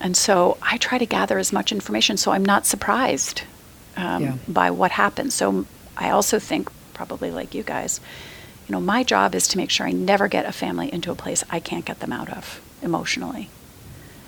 And 0.00 0.16
so 0.16 0.56
I 0.62 0.76
try 0.78 0.98
to 0.98 1.06
gather 1.06 1.38
as 1.38 1.52
much 1.52 1.72
information 1.72 2.16
so 2.16 2.32
I'm 2.32 2.44
not 2.44 2.66
surprised 2.66 3.42
um, 3.96 4.22
Yeah. 4.22 4.34
by 4.48 4.70
what 4.70 4.90
happens. 4.92 5.34
So 5.34 5.66
I 5.96 6.10
also 6.10 6.38
think, 6.38 6.70
probably 6.94 7.30
like 7.30 7.54
you 7.54 7.62
guys, 7.62 8.00
you 8.68 8.72
know, 8.72 8.80
my 8.80 9.02
job 9.02 9.34
is 9.34 9.46
to 9.48 9.56
make 9.56 9.70
sure 9.70 9.86
I 9.86 9.92
never 9.92 10.28
get 10.28 10.46
a 10.46 10.52
family 10.52 10.92
into 10.92 11.10
a 11.10 11.14
place 11.14 11.44
I 11.50 11.60
can't 11.60 11.84
get 11.84 12.00
them 12.00 12.12
out 12.12 12.30
of 12.30 12.60
emotionally. 12.82 13.48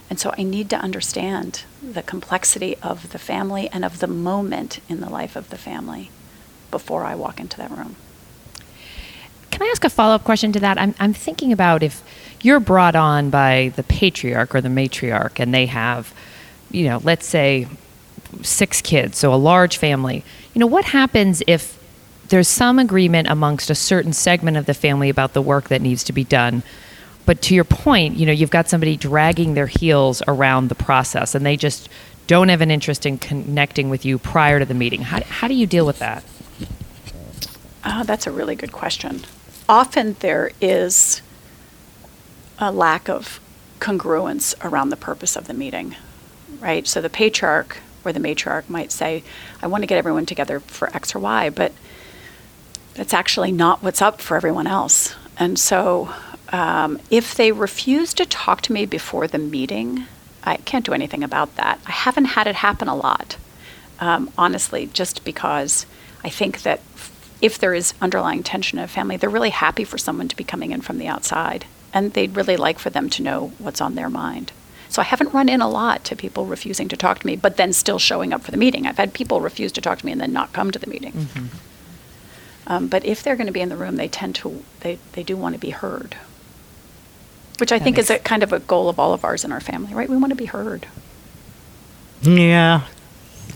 And 0.08 0.20
so 0.20 0.32
I 0.38 0.42
need 0.44 0.70
to 0.70 0.76
understand 0.76 1.64
the 1.82 2.02
complexity 2.02 2.76
of 2.82 3.10
the 3.10 3.18
family 3.18 3.68
and 3.72 3.84
of 3.84 3.98
the 3.98 4.06
moment 4.06 4.80
in 4.88 5.00
the 5.00 5.10
life 5.10 5.34
of 5.36 5.50
the 5.50 5.58
family 5.58 6.10
before 6.70 7.04
I 7.04 7.14
walk 7.14 7.40
into 7.40 7.56
that 7.56 7.70
room. 7.70 7.96
Can 9.50 9.62
I 9.62 9.70
ask 9.70 9.84
a 9.84 9.90
follow 9.90 10.14
up 10.14 10.24
question 10.24 10.52
to 10.52 10.60
that? 10.60 10.78
I'm, 10.78 10.94
I'm 11.00 11.12
thinking 11.14 11.50
about 11.52 11.82
if 11.82 12.02
you're 12.46 12.60
brought 12.60 12.94
on 12.94 13.28
by 13.28 13.72
the 13.74 13.82
patriarch 13.82 14.54
or 14.54 14.60
the 14.60 14.68
matriarch 14.68 15.40
and 15.40 15.52
they 15.52 15.66
have, 15.66 16.14
you 16.70 16.84
know, 16.84 17.00
let's 17.02 17.26
say 17.26 17.66
six 18.42 18.80
kids, 18.80 19.18
so 19.18 19.34
a 19.34 19.36
large 19.36 19.78
family. 19.78 20.24
You 20.54 20.60
know, 20.60 20.66
what 20.68 20.84
happens 20.84 21.42
if 21.48 21.76
there's 22.28 22.46
some 22.46 22.78
agreement 22.78 23.26
amongst 23.28 23.68
a 23.68 23.74
certain 23.74 24.12
segment 24.12 24.56
of 24.56 24.66
the 24.66 24.74
family 24.74 25.08
about 25.08 25.32
the 25.32 25.42
work 25.42 25.68
that 25.70 25.82
needs 25.82 26.04
to 26.04 26.12
be 26.12 26.22
done? 26.22 26.62
But 27.24 27.42
to 27.42 27.54
your 27.56 27.64
point, 27.64 28.16
you 28.16 28.24
know, 28.24 28.32
you've 28.32 28.50
got 28.50 28.68
somebody 28.68 28.96
dragging 28.96 29.54
their 29.54 29.66
heels 29.66 30.22
around 30.28 30.68
the 30.68 30.76
process 30.76 31.34
and 31.34 31.44
they 31.44 31.56
just 31.56 31.88
don't 32.28 32.48
have 32.48 32.60
an 32.60 32.70
interest 32.70 33.06
in 33.06 33.18
connecting 33.18 33.90
with 33.90 34.04
you 34.04 34.18
prior 34.18 34.60
to 34.60 34.64
the 34.64 34.74
meeting. 34.74 35.02
How, 35.02 35.20
how 35.24 35.48
do 35.48 35.54
you 35.54 35.66
deal 35.66 35.84
with 35.84 35.98
that? 35.98 36.22
Oh, 37.84 38.04
that's 38.04 38.28
a 38.28 38.30
really 38.30 38.54
good 38.54 38.70
question. 38.70 39.22
Often 39.68 40.16
there 40.20 40.52
is 40.60 41.22
a 42.58 42.72
lack 42.72 43.08
of 43.08 43.40
congruence 43.80 44.54
around 44.64 44.88
the 44.88 44.96
purpose 44.96 45.36
of 45.36 45.46
the 45.46 45.54
meeting, 45.54 45.96
right? 46.60 46.86
So 46.86 47.00
the 47.00 47.10
patriarch 47.10 47.78
or 48.04 48.12
the 48.12 48.20
matriarch 48.20 48.68
might 48.68 48.92
say, 48.92 49.22
I 49.62 49.66
want 49.66 49.82
to 49.82 49.86
get 49.86 49.98
everyone 49.98 50.26
together 50.26 50.60
for 50.60 50.94
X 50.94 51.14
or 51.14 51.18
Y, 51.18 51.50
but 51.50 51.72
that's 52.94 53.12
actually 53.12 53.52
not 53.52 53.82
what's 53.82 54.00
up 54.00 54.20
for 54.20 54.36
everyone 54.36 54.66
else. 54.66 55.14
And 55.38 55.58
so 55.58 56.14
um, 56.50 56.98
if 57.10 57.34
they 57.34 57.52
refuse 57.52 58.14
to 58.14 58.24
talk 58.24 58.62
to 58.62 58.72
me 58.72 58.86
before 58.86 59.26
the 59.26 59.38
meeting, 59.38 60.04
I 60.44 60.56
can't 60.58 60.84
do 60.84 60.92
anything 60.92 61.24
about 61.24 61.56
that. 61.56 61.80
I 61.86 61.90
haven't 61.90 62.26
had 62.26 62.46
it 62.46 62.54
happen 62.54 62.88
a 62.88 62.94
lot, 62.94 63.36
um, 64.00 64.30
honestly, 64.38 64.86
just 64.92 65.24
because 65.24 65.84
I 66.24 66.30
think 66.30 66.62
that 66.62 66.80
if 67.42 67.58
there 67.58 67.74
is 67.74 67.92
underlying 68.00 68.42
tension 68.42 68.78
in 68.78 68.84
a 68.84 68.88
family, 68.88 69.16
they're 69.16 69.28
really 69.28 69.50
happy 69.50 69.84
for 69.84 69.98
someone 69.98 70.28
to 70.28 70.36
be 70.36 70.44
coming 70.44 70.70
in 70.70 70.80
from 70.80 70.98
the 70.98 71.08
outside. 71.08 71.66
And 71.92 72.12
they'd 72.12 72.36
really 72.36 72.56
like 72.56 72.78
for 72.78 72.90
them 72.90 73.08
to 73.10 73.22
know 73.22 73.52
what's 73.58 73.80
on 73.80 73.94
their 73.94 74.10
mind. 74.10 74.52
So 74.88 75.02
I 75.02 75.04
haven't 75.04 75.32
run 75.34 75.48
in 75.48 75.60
a 75.60 75.68
lot 75.68 76.04
to 76.04 76.16
people 76.16 76.46
refusing 76.46 76.88
to 76.88 76.96
talk 76.96 77.18
to 77.20 77.26
me, 77.26 77.36
but 77.36 77.56
then 77.56 77.72
still 77.72 77.98
showing 77.98 78.32
up 78.32 78.42
for 78.42 78.50
the 78.50 78.56
meeting. 78.56 78.86
I've 78.86 78.96
had 78.98 79.12
people 79.14 79.40
refuse 79.40 79.72
to 79.72 79.80
talk 79.80 79.98
to 79.98 80.06
me 80.06 80.12
and 80.12 80.20
then 80.20 80.32
not 80.32 80.52
come 80.52 80.70
to 80.70 80.78
the 80.78 80.86
meeting. 80.86 81.28
Um, 82.66 82.88
but 82.88 83.04
if 83.04 83.22
they're 83.22 83.36
going 83.36 83.46
to 83.46 83.52
be 83.52 83.60
in 83.60 83.68
the 83.68 83.76
room, 83.76 83.96
they 83.96 84.08
tend 84.08 84.34
to, 84.36 84.62
they, 84.80 84.98
they 85.12 85.22
do 85.22 85.36
want 85.36 85.54
to 85.54 85.58
be 85.60 85.70
heard. 85.70 86.16
Which 87.58 87.72
I 87.72 87.78
That 87.78 87.84
think 87.84 87.98
is 87.98 88.10
a 88.10 88.18
kind 88.18 88.42
of 88.42 88.52
a 88.52 88.58
goal 88.60 88.88
of 88.88 88.98
all 88.98 89.12
of 89.12 89.24
ours 89.24 89.44
in 89.44 89.52
our 89.52 89.60
family, 89.60 89.94
right? 89.94 90.08
We 90.08 90.16
want 90.16 90.30
to 90.30 90.36
be 90.36 90.46
heard. 90.46 90.86
Yeah. 92.22 92.82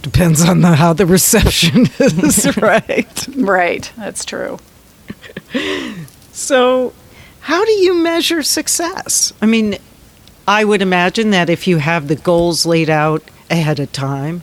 Depends 0.03 0.43
on 0.49 0.61
the, 0.63 0.75
how 0.77 0.93
the 0.95 1.07
reception 1.07 1.87
is, 1.99 2.57
right? 2.63 3.29
Right, 3.37 3.93
that's 3.97 4.25
true. 4.25 4.59
So, 6.33 6.93
how 7.41 7.65
do 7.65 7.73
you 7.73 7.95
measure 7.95 8.43
success? 8.43 9.33
I 9.41 9.47
mean, 9.47 9.79
I 10.47 10.65
would 10.65 10.83
imagine 10.83 11.31
that 11.31 11.51
if 11.51 11.67
you 11.67 11.79
have 11.79 12.09
the 12.09 12.17
goals 12.17 12.67
laid 12.67 12.91
out 12.91 13.23
ahead 13.51 13.81
of 13.81 13.93
time 13.93 14.43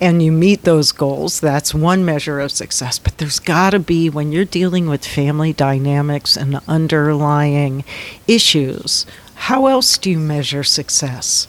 and 0.00 0.22
you 0.22 0.32
meet 0.32 0.64
those 0.64 0.92
goals, 0.92 1.40
that's 1.40 1.74
one 1.74 2.04
measure 2.04 2.40
of 2.40 2.50
success. 2.50 2.98
But 2.98 3.18
there's 3.18 3.38
got 3.38 3.70
to 3.70 3.78
be, 3.78 4.10
when 4.10 4.32
you're 4.32 4.44
dealing 4.44 4.88
with 4.88 5.06
family 5.06 5.52
dynamics 5.52 6.36
and 6.36 6.60
underlying 6.66 7.84
issues, 8.26 9.06
how 9.34 9.66
else 9.66 9.96
do 9.98 10.10
you 10.10 10.18
measure 10.18 10.64
success? 10.64 11.46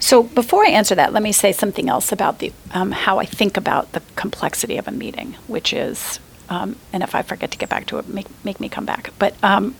So 0.00 0.22
before 0.22 0.66
I 0.66 0.70
answer 0.70 0.94
that, 0.94 1.12
let 1.12 1.22
me 1.22 1.32
say 1.32 1.52
something 1.52 1.88
else 1.88 2.12
about 2.12 2.38
the 2.38 2.52
um, 2.72 2.92
how 2.92 3.18
I 3.18 3.24
think 3.24 3.56
about 3.56 3.92
the 3.92 4.02
complexity 4.16 4.76
of 4.76 4.86
a 4.86 4.92
meeting, 4.92 5.34
which 5.46 5.72
is, 5.72 6.20
um, 6.48 6.76
and 6.92 7.02
if 7.02 7.14
I 7.14 7.22
forget 7.22 7.50
to 7.52 7.58
get 7.58 7.68
back 7.68 7.86
to 7.86 7.98
it, 7.98 8.08
make 8.08 8.26
make 8.44 8.60
me 8.60 8.68
come 8.68 8.84
back. 8.84 9.10
But 9.18 9.34
um, 9.42 9.74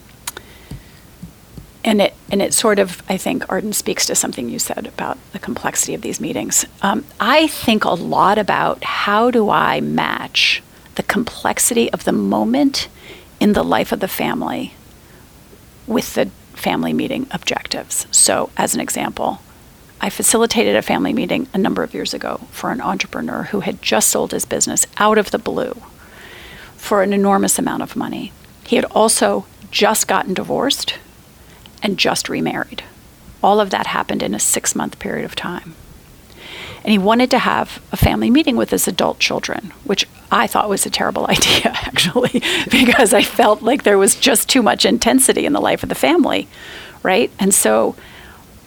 and 1.84 2.00
it 2.00 2.14
and 2.30 2.40
it 2.40 2.54
sort 2.54 2.78
of 2.78 3.02
I 3.08 3.16
think 3.16 3.50
Arden 3.50 3.72
speaks 3.72 4.06
to 4.06 4.14
something 4.14 4.48
you 4.48 4.58
said 4.58 4.86
about 4.86 5.18
the 5.32 5.38
complexity 5.38 5.94
of 5.94 6.02
these 6.02 6.20
meetings. 6.20 6.64
Um, 6.82 7.04
I 7.20 7.46
think 7.48 7.84
a 7.84 7.90
lot 7.90 8.38
about 8.38 8.82
how 8.84 9.30
do 9.30 9.50
I 9.50 9.80
match 9.80 10.62
the 10.94 11.02
complexity 11.02 11.92
of 11.92 12.04
the 12.04 12.12
moment 12.12 12.88
in 13.40 13.52
the 13.52 13.64
life 13.64 13.92
of 13.92 14.00
the 14.00 14.08
family 14.08 14.74
with 15.86 16.14
the 16.14 16.26
family 16.54 16.92
meeting 16.92 17.26
objectives. 17.30 18.06
So, 18.10 18.50
as 18.56 18.74
an 18.74 18.80
example, 18.80 19.40
I 20.00 20.08
facilitated 20.08 20.76
a 20.76 20.82
family 20.82 21.12
meeting 21.12 21.48
a 21.52 21.58
number 21.58 21.82
of 21.82 21.94
years 21.94 22.14
ago 22.14 22.40
for 22.50 22.70
an 22.70 22.80
entrepreneur 22.80 23.44
who 23.44 23.60
had 23.60 23.82
just 23.82 24.08
sold 24.08 24.32
his 24.32 24.44
business 24.44 24.86
out 24.96 25.18
of 25.18 25.30
the 25.30 25.38
blue 25.38 25.74
for 26.84 27.02
an 27.02 27.14
enormous 27.14 27.58
amount 27.58 27.82
of 27.82 27.96
money. 27.96 28.30
He 28.66 28.76
had 28.76 28.84
also 28.86 29.46
just 29.70 30.06
gotten 30.06 30.34
divorced 30.34 30.98
and 31.82 31.98
just 31.98 32.28
remarried. 32.28 32.84
All 33.42 33.58
of 33.58 33.70
that 33.70 33.86
happened 33.86 34.22
in 34.22 34.34
a 34.34 34.38
six 34.38 34.76
month 34.76 34.98
period 34.98 35.24
of 35.24 35.34
time. 35.34 35.74
And 36.82 36.92
he 36.92 36.98
wanted 36.98 37.30
to 37.30 37.38
have 37.38 37.82
a 37.90 37.96
family 37.96 38.30
meeting 38.30 38.56
with 38.56 38.68
his 38.68 38.86
adult 38.86 39.18
children, 39.18 39.72
which 39.84 40.06
I 40.30 40.46
thought 40.46 40.68
was 40.68 40.84
a 40.84 40.90
terrible 40.90 41.26
idea, 41.30 41.72
actually, 41.74 42.42
because 42.70 43.14
I 43.14 43.22
felt 43.22 43.62
like 43.62 43.84
there 43.84 43.96
was 43.96 44.14
just 44.14 44.50
too 44.50 44.62
much 44.62 44.84
intensity 44.84 45.46
in 45.46 45.54
the 45.54 45.62
life 45.62 45.82
of 45.82 45.88
the 45.88 45.94
family, 45.94 46.48
right? 47.02 47.32
And 47.38 47.54
so 47.54 47.96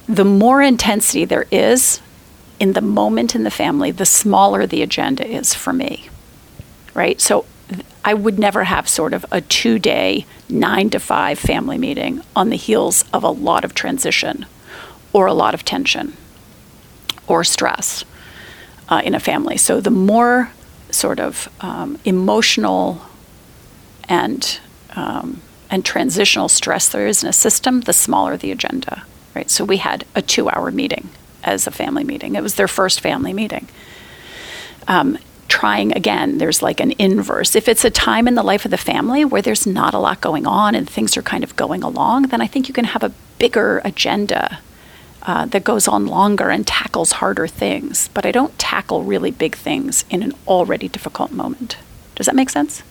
the 0.07 0.25
more 0.25 0.63
intensity 0.63 1.23
there 1.23 1.45
is 1.51 2.01
in 2.59 2.73
the 2.73 2.81
moment 2.81 3.35
in 3.35 3.43
the 3.43 3.51
family, 3.51 3.91
the 3.91 4.07
smaller 4.07 4.65
the 4.65 4.81
agenda 4.81 5.23
is 5.23 5.53
for 5.53 5.71
me, 5.71 6.09
right? 6.95 7.21
So 7.21 7.45
I 8.07 8.13
would 8.13 8.39
never 8.39 8.63
have 8.63 8.87
sort 8.87 9.13
of 9.13 9.25
a 9.33 9.41
two 9.41 9.79
day, 9.79 10.25
nine 10.47 10.89
to 10.91 10.99
five 10.99 11.37
family 11.37 11.77
meeting 11.77 12.21
on 12.37 12.49
the 12.49 12.55
heels 12.55 13.03
of 13.11 13.21
a 13.21 13.29
lot 13.29 13.65
of 13.65 13.73
transition 13.73 14.45
or 15.11 15.27
a 15.27 15.33
lot 15.33 15.53
of 15.53 15.65
tension 15.65 16.15
or 17.27 17.43
stress 17.43 18.05
uh, 18.87 19.01
in 19.03 19.13
a 19.13 19.19
family. 19.19 19.57
So 19.57 19.81
the 19.81 19.91
more 19.91 20.53
sort 20.89 21.19
of 21.19 21.49
um, 21.59 21.99
emotional 22.05 23.01
and 24.07 24.57
um, 24.95 25.41
and 25.69 25.83
transitional 25.83 26.47
stress 26.47 26.87
there 26.87 27.07
is 27.07 27.23
in 27.23 27.27
a 27.27 27.33
system, 27.33 27.81
the 27.81 27.91
smaller 27.91 28.37
the 28.37 28.51
agenda. 28.51 29.03
Right. 29.35 29.49
So 29.49 29.65
we 29.65 29.77
had 29.77 30.05
a 30.15 30.21
two-hour 30.21 30.71
meeting 30.71 31.09
as 31.43 31.67
a 31.67 31.71
family 31.71 32.05
meeting. 32.05 32.35
It 32.35 32.41
was 32.41 32.55
their 32.55 32.69
first 32.69 33.01
family 33.01 33.33
meeting. 33.33 33.67
Um, 34.87 35.17
trying 35.47 35.95
again, 35.95 36.37
there's 36.37 36.61
like 36.61 36.79
an 36.79 36.91
inverse. 36.99 37.55
If 37.55 37.67
it's 37.67 37.85
a 37.85 37.89
time 37.89 38.27
in 38.27 38.35
the 38.35 38.43
life 38.43 38.65
of 38.65 38.71
the 38.71 38.77
family 38.77 39.25
where 39.25 39.41
there's 39.41 39.65
not 39.65 39.93
a 39.93 39.99
lot 39.99 40.21
going 40.21 40.45
on 40.45 40.75
and 40.75 40.89
things 40.89 41.17
are 41.17 41.21
kind 41.21 41.43
of 41.43 41.55
going 41.55 41.83
along, 41.83 42.23
then 42.23 42.41
I 42.41 42.47
think 42.47 42.67
you 42.67 42.73
can 42.73 42.85
have 42.85 43.03
a 43.03 43.13
bigger 43.39 43.81
agenda 43.83 44.59
uh, 45.23 45.45
that 45.45 45.63
goes 45.63 45.87
on 45.87 46.05
longer 46.05 46.49
and 46.49 46.65
tackles 46.65 47.13
harder 47.13 47.47
things. 47.47 48.09
But 48.13 48.25
I 48.25 48.31
don't 48.31 48.57
tackle 48.57 49.03
really 49.03 49.31
big 49.31 49.55
things 49.55 50.05
in 50.09 50.23
an 50.23 50.33
already 50.47 50.87
difficult 50.87 51.31
moment. 51.31 51.77
Does 52.15 52.25
that 52.25 52.35
make 52.35 52.49
sense? 52.49 52.83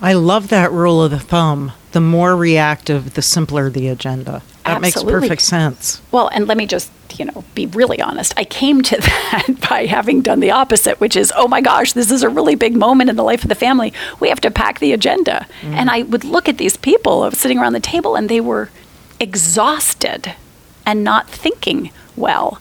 I 0.00 0.12
love 0.14 0.48
that 0.48 0.72
rule 0.72 1.02
of 1.02 1.10
the 1.10 1.18
thumb. 1.18 1.72
The 1.92 2.00
more 2.00 2.36
reactive, 2.36 3.14
the 3.14 3.22
simpler 3.22 3.70
the 3.70 3.88
agenda. 3.88 4.42
That 4.64 4.80
makes 4.80 4.96
Absolutely. 4.96 5.28
perfect 5.28 5.42
sense. 5.42 6.00
Well, 6.10 6.28
and 6.28 6.46
let 6.46 6.56
me 6.56 6.66
just, 6.66 6.90
you 7.18 7.26
know, 7.26 7.44
be 7.54 7.66
really 7.66 8.00
honest. 8.00 8.32
I 8.36 8.44
came 8.44 8.80
to 8.82 8.96
that 9.00 9.68
by 9.68 9.86
having 9.86 10.22
done 10.22 10.40
the 10.40 10.50
opposite, 10.50 11.00
which 11.00 11.16
is, 11.16 11.32
oh 11.36 11.46
my 11.48 11.60
gosh, 11.60 11.92
this 11.92 12.10
is 12.10 12.22
a 12.22 12.28
really 12.30 12.54
big 12.54 12.74
moment 12.74 13.10
in 13.10 13.16
the 13.16 13.24
life 13.24 13.42
of 13.42 13.48
the 13.50 13.54
family. 13.54 13.92
We 14.20 14.28
have 14.30 14.40
to 14.40 14.50
pack 14.50 14.78
the 14.78 14.92
agenda. 14.92 15.46
Mm. 15.60 15.74
And 15.74 15.90
I 15.90 16.02
would 16.02 16.24
look 16.24 16.48
at 16.48 16.56
these 16.56 16.76
people 16.78 17.30
sitting 17.32 17.58
around 17.58 17.74
the 17.74 17.80
table 17.80 18.16
and 18.16 18.28
they 18.28 18.40
were 18.40 18.70
exhausted 19.20 20.34
and 20.86 21.04
not 21.04 21.28
thinking 21.28 21.90
well, 22.16 22.60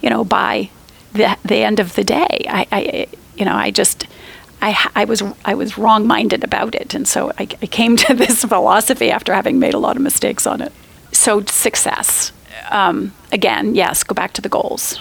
you 0.00 0.10
know, 0.10 0.24
by 0.24 0.70
the, 1.12 1.36
the 1.44 1.56
end 1.56 1.80
of 1.80 1.96
the 1.96 2.04
day. 2.04 2.44
I, 2.48 2.66
I 2.70 3.06
you 3.36 3.44
know, 3.44 3.54
I 3.54 3.70
just, 3.70 4.06
I, 4.62 4.90
I 4.94 5.04
was 5.04 5.22
I 5.44 5.54
was 5.54 5.78
wrong-minded 5.78 6.44
about 6.44 6.74
it, 6.74 6.94
and 6.94 7.08
so 7.08 7.32
I, 7.38 7.48
I 7.62 7.66
came 7.66 7.96
to 8.08 8.14
this 8.14 8.44
philosophy 8.44 9.10
after 9.10 9.34
having 9.34 9.58
made 9.58 9.74
a 9.74 9.78
lot 9.78 9.96
of 9.96 10.02
mistakes 10.02 10.46
on 10.46 10.60
it. 10.60 10.72
So 11.12 11.44
success, 11.44 12.32
um, 12.70 13.12
again, 13.32 13.74
yes, 13.74 14.02
go 14.02 14.14
back 14.14 14.32
to 14.34 14.40
the 14.40 14.48
goals. 14.48 15.00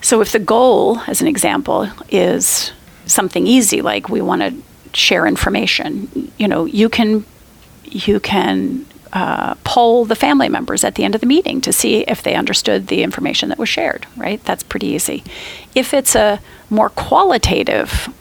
So 0.00 0.20
if 0.20 0.32
the 0.32 0.38
goal, 0.38 0.98
as 1.06 1.20
an 1.20 1.28
example, 1.28 1.88
is 2.10 2.72
something 3.06 3.46
easy, 3.46 3.82
like 3.82 4.08
we 4.08 4.20
want 4.20 4.42
to 4.42 4.54
share 4.96 5.26
information, 5.26 6.32
you 6.38 6.48
know, 6.48 6.64
you 6.64 6.88
can 6.88 7.24
you 7.84 8.18
can 8.20 8.86
uh, 9.12 9.54
poll 9.64 10.04
the 10.06 10.14
family 10.14 10.48
members 10.48 10.84
at 10.84 10.94
the 10.94 11.04
end 11.04 11.14
of 11.14 11.20
the 11.20 11.26
meeting 11.26 11.60
to 11.60 11.72
see 11.72 11.98
if 12.08 12.22
they 12.22 12.34
understood 12.34 12.86
the 12.86 13.02
information 13.02 13.50
that 13.50 13.58
was 13.58 13.68
shared, 13.68 14.06
right? 14.16 14.42
That's 14.44 14.62
pretty 14.62 14.86
easy. 14.86 15.22
If 15.74 15.92
it's 15.92 16.14
a 16.14 16.40
more 16.70 16.88
qualitative 16.88 18.12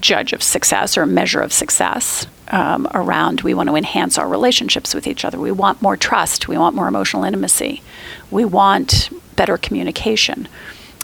judge 0.00 0.32
of 0.32 0.42
success 0.42 0.96
or 0.98 1.06
measure 1.06 1.40
of 1.40 1.52
success 1.52 2.26
um, 2.50 2.88
around 2.94 3.42
we 3.42 3.54
want 3.54 3.68
to 3.68 3.76
enhance 3.76 4.18
our 4.18 4.28
relationships 4.28 4.94
with 4.94 5.06
each 5.06 5.24
other, 5.24 5.38
we 5.38 5.52
want 5.52 5.82
more 5.82 5.96
trust, 5.96 6.48
we 6.48 6.58
want 6.58 6.74
more 6.74 6.88
emotional 6.88 7.24
intimacy, 7.24 7.82
we 8.30 8.44
want 8.44 9.10
better 9.36 9.56
communication. 9.56 10.48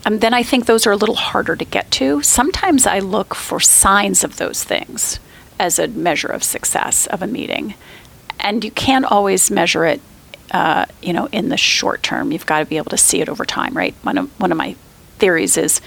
And 0.06 0.14
um, 0.14 0.18
then 0.20 0.34
I 0.34 0.42
think 0.42 0.66
those 0.66 0.86
are 0.86 0.92
a 0.92 0.96
little 0.96 1.14
harder 1.14 1.56
to 1.56 1.64
get 1.64 1.90
to. 1.92 2.22
Sometimes 2.22 2.86
I 2.86 2.98
look 2.98 3.34
for 3.34 3.58
signs 3.58 4.22
of 4.22 4.36
those 4.36 4.62
things 4.62 5.18
as 5.58 5.78
a 5.78 5.88
measure 5.88 6.28
of 6.28 6.42
success 6.42 7.06
of 7.06 7.22
a 7.22 7.26
meeting 7.26 7.74
and 8.44 8.62
you 8.62 8.70
can't 8.70 9.06
always 9.06 9.50
measure 9.50 9.84
it, 9.86 10.00
uh, 10.52 10.84
you 11.02 11.12
know, 11.12 11.26
in 11.32 11.48
the 11.48 11.56
short 11.56 12.02
term. 12.02 12.30
You've 12.30 12.46
got 12.46 12.60
to 12.60 12.66
be 12.66 12.76
able 12.76 12.90
to 12.90 12.98
see 12.98 13.20
it 13.20 13.28
over 13.28 13.44
time, 13.44 13.74
right? 13.74 13.94
One 14.02 14.18
of 14.18 14.40
one 14.40 14.52
of 14.52 14.58
my 14.58 14.76
theories 15.18 15.56
is 15.56 15.80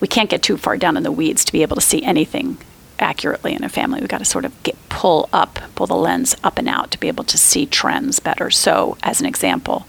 we 0.00 0.08
can't 0.08 0.28
get 0.28 0.42
too 0.42 0.56
far 0.56 0.76
down 0.76 0.96
in 0.96 1.02
the 1.02 1.12
weeds 1.12 1.44
to 1.46 1.52
be 1.52 1.62
able 1.62 1.76
to 1.76 1.82
see 1.82 2.02
anything 2.02 2.58
accurately 3.02 3.54
in 3.54 3.64
a 3.64 3.68
family. 3.68 4.00
We've 4.00 4.08
got 4.08 4.18
to 4.18 4.24
sort 4.24 4.44
of 4.44 4.62
get 4.62 4.76
pull 4.88 5.28
up, 5.32 5.58
pull 5.74 5.86
the 5.86 5.94
lens 5.94 6.34
up 6.42 6.58
and 6.58 6.68
out 6.68 6.90
to 6.92 7.00
be 7.00 7.08
able 7.08 7.24
to 7.24 7.36
see 7.36 7.66
trends 7.66 8.20
better. 8.20 8.50
So, 8.50 8.96
as 9.02 9.20
an 9.20 9.26
example, 9.26 9.86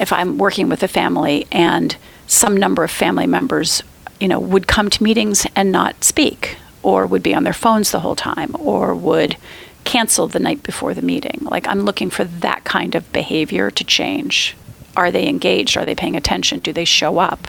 if 0.00 0.12
I'm 0.12 0.38
working 0.38 0.68
with 0.68 0.82
a 0.82 0.88
family 0.88 1.46
and 1.52 1.96
some 2.26 2.56
number 2.56 2.84
of 2.84 2.90
family 2.90 3.26
members, 3.26 3.82
you 4.20 4.28
know, 4.28 4.40
would 4.40 4.66
come 4.66 4.88
to 4.90 5.02
meetings 5.02 5.46
and 5.54 5.70
not 5.70 6.04
speak, 6.04 6.56
or 6.82 7.06
would 7.06 7.22
be 7.22 7.34
on 7.34 7.44
their 7.44 7.52
phones 7.52 7.90
the 7.90 8.00
whole 8.00 8.16
time, 8.16 8.54
or 8.58 8.94
would 8.94 9.36
cancel 9.84 10.26
the 10.26 10.38
night 10.38 10.62
before 10.62 10.94
the 10.94 11.02
meeting. 11.02 11.38
Like, 11.42 11.66
I'm 11.68 11.80
looking 11.80 12.10
for 12.10 12.24
that 12.24 12.64
kind 12.64 12.94
of 12.94 13.12
behavior 13.12 13.70
to 13.70 13.84
change. 13.84 14.56
Are 14.96 15.10
they 15.10 15.28
engaged? 15.28 15.76
Are 15.76 15.84
they 15.84 15.94
paying 15.94 16.16
attention? 16.16 16.60
Do 16.60 16.72
they 16.72 16.84
show 16.84 17.18
up? 17.18 17.48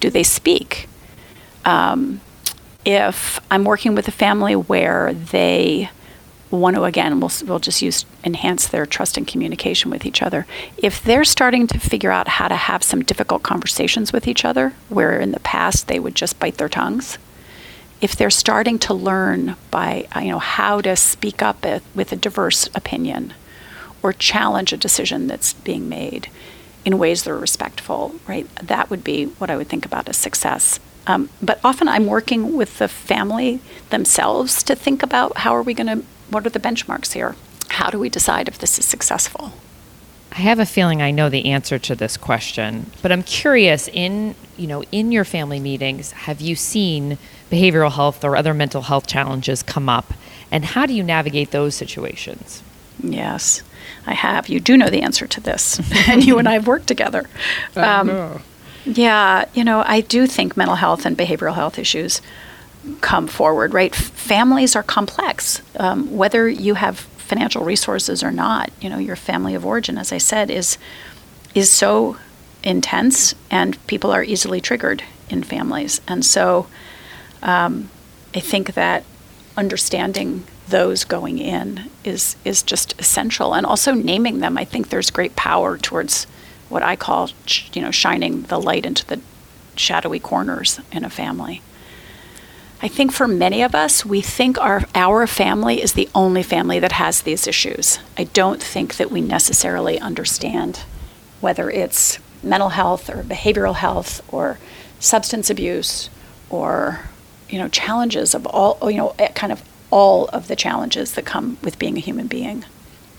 Do 0.00 0.10
they 0.10 0.22
speak? 0.22 0.88
Um, 1.64 2.20
if 2.84 3.40
I'm 3.50 3.64
working 3.64 3.94
with 3.94 4.08
a 4.08 4.12
family 4.12 4.54
where 4.54 5.14
they 5.14 5.90
want 6.50 6.76
to, 6.76 6.84
again, 6.84 7.20
we'll, 7.20 7.32
we'll 7.46 7.58
just 7.58 7.82
use 7.82 8.04
enhance 8.22 8.68
their 8.68 8.86
trust 8.86 9.16
and 9.16 9.26
communication 9.26 9.90
with 9.90 10.06
each 10.06 10.22
other. 10.22 10.46
If 10.76 11.02
they're 11.02 11.24
starting 11.24 11.66
to 11.68 11.78
figure 11.78 12.10
out 12.10 12.28
how 12.28 12.48
to 12.48 12.56
have 12.56 12.82
some 12.82 13.02
difficult 13.02 13.42
conversations 13.42 14.12
with 14.12 14.28
each 14.28 14.44
other, 14.44 14.74
where 14.88 15.18
in 15.18 15.32
the 15.32 15.40
past 15.40 15.88
they 15.88 15.98
would 15.98 16.14
just 16.14 16.38
bite 16.38 16.58
their 16.58 16.68
tongues, 16.68 17.18
if 18.00 18.14
they're 18.14 18.30
starting 18.30 18.78
to 18.80 18.94
learn 18.94 19.56
by 19.70 20.06
uh, 20.14 20.20
you 20.20 20.30
know 20.30 20.38
how 20.38 20.80
to 20.80 20.94
speak 20.94 21.42
up 21.42 21.64
with 21.94 22.12
a 22.12 22.16
diverse 22.16 22.68
opinion 22.74 23.32
or 24.02 24.12
challenge 24.12 24.72
a 24.72 24.76
decision 24.76 25.26
that's 25.26 25.54
being 25.54 25.88
made 25.88 26.28
in 26.84 26.98
ways 26.98 27.22
that 27.22 27.30
are 27.30 27.38
respectful, 27.38 28.14
right? 28.28 28.46
That 28.56 28.90
would 28.90 29.02
be 29.02 29.24
what 29.24 29.48
I 29.48 29.56
would 29.56 29.68
think 29.68 29.86
about 29.86 30.08
as 30.08 30.18
success. 30.18 30.78
Um, 31.06 31.28
but 31.42 31.60
often 31.62 31.88
I'm 31.88 32.06
working 32.06 32.56
with 32.56 32.78
the 32.78 32.88
family 32.88 33.60
themselves 33.90 34.62
to 34.64 34.74
think 34.74 35.02
about 35.02 35.38
how 35.38 35.54
are 35.54 35.62
we 35.62 35.74
going 35.74 35.86
to, 35.86 36.06
what 36.30 36.46
are 36.46 36.50
the 36.50 36.60
benchmarks 36.60 37.12
here? 37.12 37.36
How 37.68 37.90
do 37.90 37.98
we 37.98 38.08
decide 38.08 38.48
if 38.48 38.58
this 38.58 38.78
is 38.78 38.84
successful? 38.84 39.52
I 40.32 40.40
have 40.40 40.58
a 40.58 40.66
feeling 40.66 41.00
I 41.00 41.10
know 41.10 41.28
the 41.28 41.46
answer 41.46 41.78
to 41.78 41.94
this 41.94 42.16
question, 42.16 42.90
but 43.02 43.12
I'm 43.12 43.22
curious 43.22 43.86
in, 43.88 44.34
you 44.56 44.66
know, 44.66 44.82
in 44.90 45.12
your 45.12 45.24
family 45.24 45.60
meetings, 45.60 46.10
have 46.12 46.40
you 46.40 46.56
seen 46.56 47.18
behavioral 47.50 47.92
health 47.92 48.24
or 48.24 48.36
other 48.36 48.52
mental 48.52 48.82
health 48.82 49.06
challenges 49.06 49.62
come 49.62 49.88
up 49.88 50.12
and 50.50 50.64
how 50.64 50.86
do 50.86 50.94
you 50.94 51.02
navigate 51.02 51.50
those 51.50 51.74
situations? 51.74 52.62
Yes, 53.02 53.62
I 54.06 54.14
have. 54.14 54.48
You 54.48 54.60
do 54.60 54.76
know 54.76 54.88
the 54.88 55.02
answer 55.02 55.26
to 55.26 55.40
this, 55.40 55.80
and 56.08 56.24
you 56.24 56.38
and 56.38 56.48
I 56.48 56.52
have 56.54 56.66
worked 56.66 56.86
together. 56.86 57.28
Um, 57.76 58.40
yeah, 58.84 59.46
you 59.54 59.64
know, 59.64 59.82
I 59.86 60.00
do 60.00 60.26
think 60.26 60.56
mental 60.56 60.76
health 60.76 61.06
and 61.06 61.16
behavioral 61.16 61.54
health 61.54 61.78
issues 61.78 62.20
come 63.00 63.26
forward, 63.26 63.72
right? 63.72 63.94
Families 63.94 64.76
are 64.76 64.82
complex. 64.82 65.62
Um, 65.76 66.14
whether 66.16 66.48
you 66.48 66.74
have 66.74 67.06
financial 67.24 67.64
resources 67.64 68.22
or 68.22 68.30
not. 68.30 68.70
You 68.80 68.90
know, 68.90 68.98
your 68.98 69.16
family 69.16 69.54
of 69.54 69.64
origin, 69.64 69.98
as 69.98 70.12
I 70.12 70.18
said, 70.18 70.50
is 70.50 70.78
is 71.54 71.70
so 71.70 72.16
intense, 72.62 73.34
and 73.50 73.84
people 73.86 74.10
are 74.12 74.22
easily 74.22 74.60
triggered 74.60 75.02
in 75.28 75.42
families. 75.42 76.00
And 76.06 76.24
so, 76.24 76.66
um, 77.42 77.88
I 78.34 78.40
think 78.40 78.74
that 78.74 79.04
understanding 79.56 80.44
those 80.68 81.04
going 81.04 81.38
in 81.38 81.90
is 82.04 82.36
is 82.44 82.62
just 82.62 82.94
essential, 83.00 83.54
and 83.54 83.66
also 83.66 83.92
naming 83.92 84.40
them. 84.40 84.58
I 84.58 84.64
think 84.64 84.88
there's 84.88 85.10
great 85.10 85.34
power 85.34 85.78
towards 85.78 86.26
what 86.68 86.82
I 86.82 86.96
call, 86.96 87.30
you 87.72 87.82
know, 87.82 87.90
shining 87.90 88.42
the 88.42 88.60
light 88.60 88.86
into 88.86 89.06
the 89.06 89.20
shadowy 89.76 90.20
corners 90.20 90.80
in 90.92 91.04
a 91.04 91.10
family. 91.10 91.62
I 92.82 92.88
think 92.88 93.12
for 93.12 93.26
many 93.26 93.62
of 93.62 93.74
us, 93.74 94.04
we 94.04 94.20
think 94.20 94.58
our, 94.60 94.84
our 94.94 95.26
family 95.26 95.82
is 95.82 95.94
the 95.94 96.08
only 96.14 96.42
family 96.42 96.78
that 96.80 96.92
has 96.92 97.22
these 97.22 97.46
issues. 97.46 97.98
I 98.18 98.24
don't 98.24 98.62
think 98.62 98.96
that 98.96 99.10
we 99.10 99.20
necessarily 99.20 99.98
understand 99.98 100.80
whether 101.40 101.70
it's 101.70 102.18
mental 102.42 102.70
health 102.70 103.08
or 103.08 103.22
behavioral 103.22 103.76
health 103.76 104.20
or 104.32 104.58
substance 105.00 105.50
abuse 105.50 106.10
or 106.50 107.00
you 107.48 107.58
know 107.58 107.68
challenges 107.68 108.34
of 108.34 108.46
all 108.46 108.78
you 108.90 108.96
know 108.96 109.14
eh, 109.18 109.28
kind 109.28 109.52
of 109.52 109.62
all 109.90 110.26
of 110.28 110.48
the 110.48 110.56
challenges 110.56 111.14
that 111.14 111.24
come 111.24 111.56
with 111.62 111.78
being 111.78 111.96
a 111.96 112.00
human 112.00 112.26
being. 112.26 112.64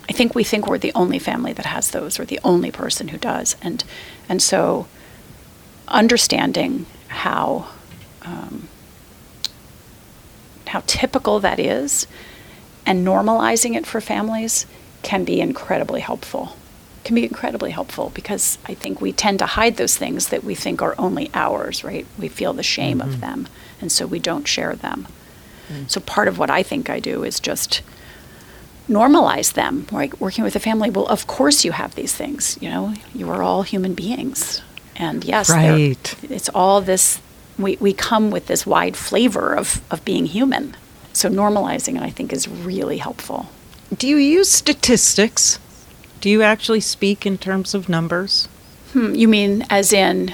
I 0.08 0.14
think 0.14 0.36
we 0.36 0.44
think 0.44 0.68
we're 0.68 0.78
the 0.78 0.94
only 0.94 1.20
family 1.20 1.54
that 1.54 1.66
has 1.66 1.92
those 1.92 2.20
or 2.20 2.26
the 2.26 2.40
only 2.44 2.72
person 2.72 3.10
who 3.10 3.18
does 3.18 3.56
and 3.62 3.84
and 4.30 4.42
so 4.42 4.88
understanding 5.88 6.86
how 7.08 7.68
um, 8.24 8.68
how 10.68 10.84
typical 10.88 11.40
that 11.40 11.60
is 11.60 12.08
and 12.86 13.06
normalizing 13.06 13.76
it 13.76 13.86
for 13.86 14.02
families 14.02 14.66
can 15.02 15.24
be 15.24 15.40
incredibly 15.40 16.02
helpful. 16.02 16.56
Can 17.04 17.16
be 17.16 17.24
incredibly 17.24 17.72
helpful 17.72 18.12
because 18.16 18.58
I 18.66 18.74
think 18.74 19.00
we 19.00 19.12
tend 19.12 19.40
to 19.40 19.46
hide 19.46 19.78
those 19.78 19.96
things 19.96 20.30
that 20.30 20.44
we 20.44 20.56
think 20.56 20.82
are 20.82 20.96
only 20.98 21.30
ours, 21.34 21.84
right? 21.84 22.06
We 22.18 22.28
feel 22.28 22.54
the 22.54 22.64
shame 22.64 23.00
mm-hmm. 23.00 23.10
of 23.10 23.22
them, 23.22 23.48
and 23.80 23.92
so 23.92 24.08
we 24.08 24.18
don't 24.18 24.48
share 24.48 24.76
them. 24.76 25.08
Mm. 25.72 25.90
So 25.90 26.02
part 26.02 26.28
of 26.28 26.40
what 26.40 26.50
I 26.50 26.64
think 26.64 26.90
I 26.90 27.00
do 27.00 27.24
is 27.24 27.40
just 27.40 27.82
normalize 28.88 29.54
them. 29.54 29.88
Like 29.92 30.20
working 30.20 30.44
with 30.44 30.56
a 30.56 30.60
family, 30.60 30.90
well, 30.90 31.08
of 31.08 31.28
course 31.28 31.66
you 31.66 31.72
have 31.72 31.96
these 31.96 32.14
things. 32.14 32.58
You 32.62 32.70
know, 32.70 32.94
you 33.14 33.30
are 33.30 33.42
all 33.44 33.64
human 33.64 33.94
beings, 33.94 34.62
and 34.96 35.24
yes, 35.24 35.50
right. 35.50 36.16
it's 36.24 36.50
all 36.50 36.82
this 36.82 37.22
we, 37.58 37.78
we 37.78 37.94
come 37.94 38.32
with 38.32 38.48
this 38.48 38.66
wide 38.66 38.98
flavor 38.98 39.56
of, 39.56 39.82
of 39.92 40.04
being 40.06 40.26
human. 40.26 40.76
So 41.14 41.30
normalizing 41.30 41.96
it, 41.96 42.02
I 42.02 42.10
think, 42.10 42.34
is 42.34 42.48
really 42.48 42.98
helpful. 42.98 43.50
Do 43.96 44.08
you 44.08 44.18
use 44.18 44.52
statistics? 44.52 45.60
Do 46.20 46.30
you 46.30 46.42
actually 46.42 46.82
speak 46.82 47.26
in 47.26 47.38
terms 47.38 47.74
of 47.74 47.88
numbers? 47.88 48.48
Hmm, 48.92 49.14
you 49.14 49.28
mean 49.28 49.66
as 49.70 49.94
in 49.94 50.34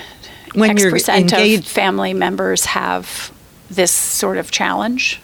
when 0.54 0.72
X 0.72 0.90
percent 0.90 1.34
of 1.34 1.66
family 1.66 2.14
members 2.14 2.66
have 2.66 3.32
this 3.70 3.92
sort 3.92 4.38
of 4.38 4.52
challenge? 4.52 5.20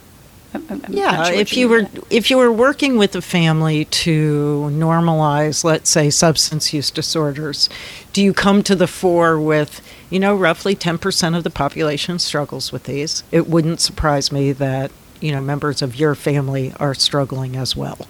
I'm 0.54 0.84
yeah, 0.90 1.30
if 1.30 1.56
you 1.56 1.68
were 1.68 1.88
if 2.10 2.30
you 2.30 2.38
were 2.38 2.52
working 2.52 2.98
with 2.98 3.16
a 3.16 3.22
family 3.22 3.86
to 3.86 4.70
normalize, 4.74 5.64
let's 5.64 5.90
say, 5.90 6.10
substance 6.10 6.74
use 6.74 6.90
disorders, 6.90 7.70
do 8.14 8.24
you 8.24 8.34
come 8.34 8.64
to 8.64 8.76
the 8.76 8.88
fore 8.88 9.40
with, 9.40 9.82
you 10.10 10.20
know, 10.20 10.36
roughly 10.36 10.76
ten 10.76 10.98
percent 10.98 11.36
of 11.36 11.44
the 11.44 11.50
population 11.50 12.20
struggles 12.20 12.72
with 12.72 12.86
these? 12.86 13.24
It 13.32 13.48
wouldn't 13.48 13.82
surprise 13.82 14.32
me 14.32 14.52
that 14.54 14.92
you 15.20 15.32
know 15.32 15.42
members 15.42 15.82
of 15.82 15.96
your 15.96 16.16
family 16.16 16.74
are 16.80 16.94
struggling 16.94 17.56
as 17.56 17.76
well. 17.76 18.08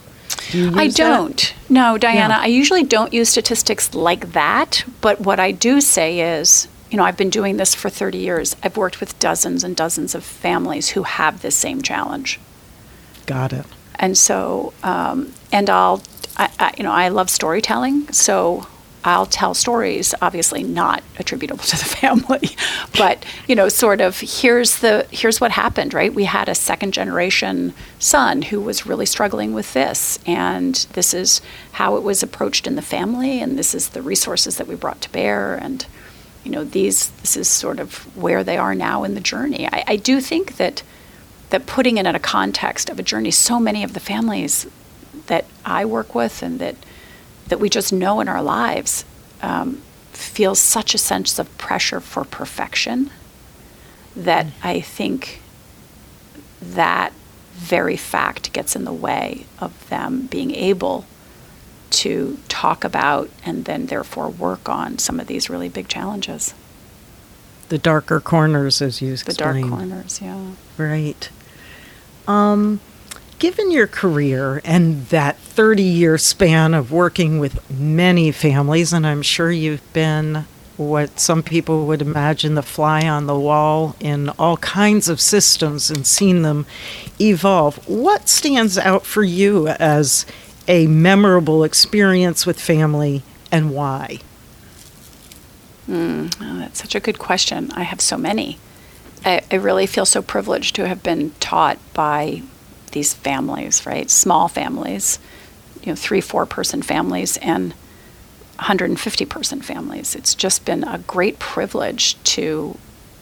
Do 0.52 0.72
I 0.76 0.88
don't. 0.88 1.38
That? 1.38 1.54
No, 1.70 1.98
Diana. 1.98 2.36
Yeah. 2.36 2.42
I 2.42 2.46
usually 2.46 2.84
don't 2.84 3.14
use 3.14 3.30
statistics 3.30 3.94
like 3.94 4.34
that. 4.34 4.86
But 5.02 5.22
what 5.22 5.40
I 5.40 5.52
do 5.52 5.82
say 5.82 6.40
is 6.40 6.68
you 6.90 6.98
know, 6.98 7.04
I've 7.04 7.18
been 7.18 7.30
doing 7.30 7.58
this 7.58 7.76
for 7.76 7.90
30 7.90 8.18
years. 8.18 8.56
I've 8.64 8.78
worked 8.78 9.00
with 9.00 9.18
dozens 9.20 9.64
and 9.64 9.76
dozens 9.76 10.16
of 10.16 10.24
families 10.24 10.90
who 10.90 11.04
have 11.04 11.42
this 11.42 11.56
same 11.56 11.82
challenge. 11.82 12.40
Got 13.26 13.54
it. 13.54 13.66
And 13.96 14.18
so, 14.18 14.74
um, 14.84 15.34
and 15.52 15.70
I'll, 15.70 16.02
I, 16.38 16.50
I, 16.60 16.74
you 16.78 16.84
know, 16.84 16.92
I 16.92 17.10
love 17.10 17.30
storytelling, 17.30 18.12
so 18.12 18.68
I'll 19.04 19.26
tell 19.26 19.54
stories, 19.54 20.14
obviously 20.22 20.64
not 20.64 21.02
attributable 21.18 21.64
to 21.64 21.78
the 21.78 21.86
family, 22.02 22.50
but 22.98 23.26
you 23.48 23.56
know, 23.56 23.70
sort 23.70 24.02
of 24.02 24.20
here's 24.20 24.80
the 24.80 25.08
here's 25.12 25.40
what 25.40 25.52
happened, 25.52 25.94
right? 25.94 26.14
We 26.14 26.26
had 26.26 26.50
a 26.50 26.56
second 26.56 26.94
generation 26.94 27.74
son 28.00 28.44
who 28.44 28.60
was 28.60 28.86
really 28.86 29.06
struggling 29.06 29.54
with 29.54 29.74
this, 29.74 30.20
and 30.26 30.76
this 30.94 31.14
is 31.14 31.42
how 31.74 31.96
it 31.96 32.04
was 32.04 32.22
approached 32.22 32.68
in 32.68 32.76
the 32.76 32.82
family, 32.82 33.42
and 33.42 33.58
this 33.58 33.74
is 33.74 33.90
the 33.90 34.02
resources 34.02 34.58
that 34.58 34.68
we 34.68 34.76
brought 34.76 35.02
to 35.02 35.12
bear, 35.12 35.56
and 35.56 35.86
you 36.48 36.54
know, 36.54 36.64
these 36.64 37.10
this 37.10 37.36
is 37.36 37.50
sort 37.50 37.78
of 37.78 37.98
where 38.16 38.42
they 38.42 38.58
are 38.58 38.74
now 38.74 39.04
in 39.04 39.16
the 39.16 39.20
journey. 39.20 39.68
I, 39.68 39.84
I 39.86 39.96
do 39.98 40.22
think 40.22 40.56
that 40.56 40.82
that 41.50 41.66
putting 41.66 41.98
it 41.98 42.06
in 42.06 42.16
a 42.16 42.20
context 42.20 42.90
of 42.90 42.98
a 43.00 43.04
journey, 43.04 43.32
so 43.32 43.60
many 43.60 43.84
of 43.84 43.94
the 43.94 44.00
families 44.00 44.66
that 45.26 45.44
I 45.66 45.84
work 45.84 46.16
with 46.16 46.42
and 46.42 46.58
that 46.60 46.78
that 47.50 47.60
we 47.60 47.70
just 47.70 47.92
know 47.92 48.22
in 48.22 48.30
our 48.30 48.42
lives 48.42 49.04
um, 49.42 49.82
feels 50.14 50.58
such 50.58 50.96
a 50.96 50.98
sense 50.98 51.38
of 51.38 51.58
pressure 51.58 52.00
for 52.00 52.24
perfection 52.24 53.12
that 54.16 54.48
I 54.64 54.80
think 54.80 55.42
that 56.62 57.12
very 57.56 57.98
fact 57.98 58.54
gets 58.54 58.74
in 58.74 58.86
the 58.86 58.94
way 58.94 59.46
of 59.60 59.90
them 59.90 60.28
being 60.28 60.52
able 60.56 61.06
to 61.90 62.38
talk 62.48 62.84
about 62.84 63.30
and 63.44 63.66
then 63.66 63.88
therefore 63.88 64.30
work 64.30 64.68
on 64.70 64.98
some 64.98 65.20
of 65.20 65.28
these 65.28 65.50
really 65.50 65.70
big 65.70 65.88
challenges. 65.88 66.54
The 67.70 67.78
darker 67.78 68.20
corners, 68.20 68.82
as 68.82 69.02
you 69.02 69.16
The 69.18 69.34
dark 69.34 69.62
corners, 69.62 70.22
yeah. 70.22 70.52
Right. 70.78 71.30
Um, 72.28 72.80
given 73.40 73.72
your 73.72 73.88
career 73.88 74.62
and 74.64 75.06
that 75.08 75.38
30 75.38 75.84
year 75.84 76.18
span 76.18 76.74
of 76.74 76.92
working 76.92 77.40
with 77.40 77.70
many 77.70 78.32
families, 78.32 78.94
and 78.94 79.06
I'm 79.06 79.22
sure 79.22 79.52
you've 79.52 79.94
been 79.94 80.46
what 80.78 81.20
some 81.20 81.42
people 81.42 81.88
would 81.88 82.02
imagine 82.02 82.54
the 82.54 82.62
fly 82.62 83.08
on 83.08 83.26
the 83.26 83.38
wall 83.38 83.96
in 84.00 84.30
all 84.30 84.58
kinds 84.58 85.10
of 85.10 85.20
systems 85.20 85.90
and 85.90 86.06
seen 86.06 86.44
them 86.44 86.66
evolve, 87.20 87.88
what 87.88 88.30
stands 88.30 88.78
out 88.78 89.06
for 89.06 89.24
you 89.24 89.68
as 89.68 90.26
a 90.68 90.88
memorable 90.88 91.64
experience 91.64 92.46
with 92.46 92.60
family 92.60 93.24
and 93.52 93.72
why? 93.72 94.20
Oh, 95.90 96.60
that's 96.60 96.82
such 96.82 96.96
a 96.96 97.00
good 97.00 97.18
question. 97.18 97.72
I 97.72 97.84
have 97.84 98.02
so 98.02 98.18
many. 98.18 98.58
I, 99.24 99.42
I 99.50 99.56
really 99.56 99.88
feel 99.88 100.06
so 100.06 100.22
privileged 100.22 100.76
to 100.76 100.88
have 100.88 101.02
been 101.02 101.32
taught 101.40 101.78
by 101.94 102.44
these 102.92 103.14
families, 103.14 103.86
right? 103.86 104.10
Small 104.10 104.48
families, 104.48 105.20
you 105.82 105.92
know, 105.92 105.96
three, 105.96 106.22
four 106.22 106.46
person 106.46 106.82
families, 106.82 107.38
and 107.38 107.74
150 108.56 109.26
person 109.26 109.62
families. 109.62 110.16
It's 110.16 110.36
just 110.36 110.66
been 110.66 110.84
a 110.84 111.00
great 111.00 111.40
privilege 111.40 112.22
to 112.24 112.78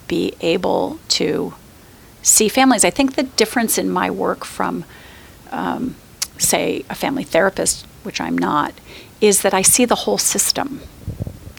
be 0.08 0.34
able 0.41 0.99
to 1.10 1.53
see 2.21 2.49
families. 2.49 2.86
I 2.86 2.89
think 2.89 3.15
the 3.15 3.23
difference 3.23 3.77
in 3.77 3.89
my 3.89 4.10
work 4.10 4.45
from, 4.45 4.86
um, 5.51 5.95
say, 6.37 6.85
a 6.89 6.95
family 6.95 7.23
therapist, 7.23 7.85
which 8.03 8.21
I'm 8.21 8.37
not, 8.37 8.73
is 9.21 9.41
that 9.41 9.53
I 9.53 9.61
see 9.61 9.85
the 9.85 9.95
whole 9.95 10.17
system. 10.17 10.81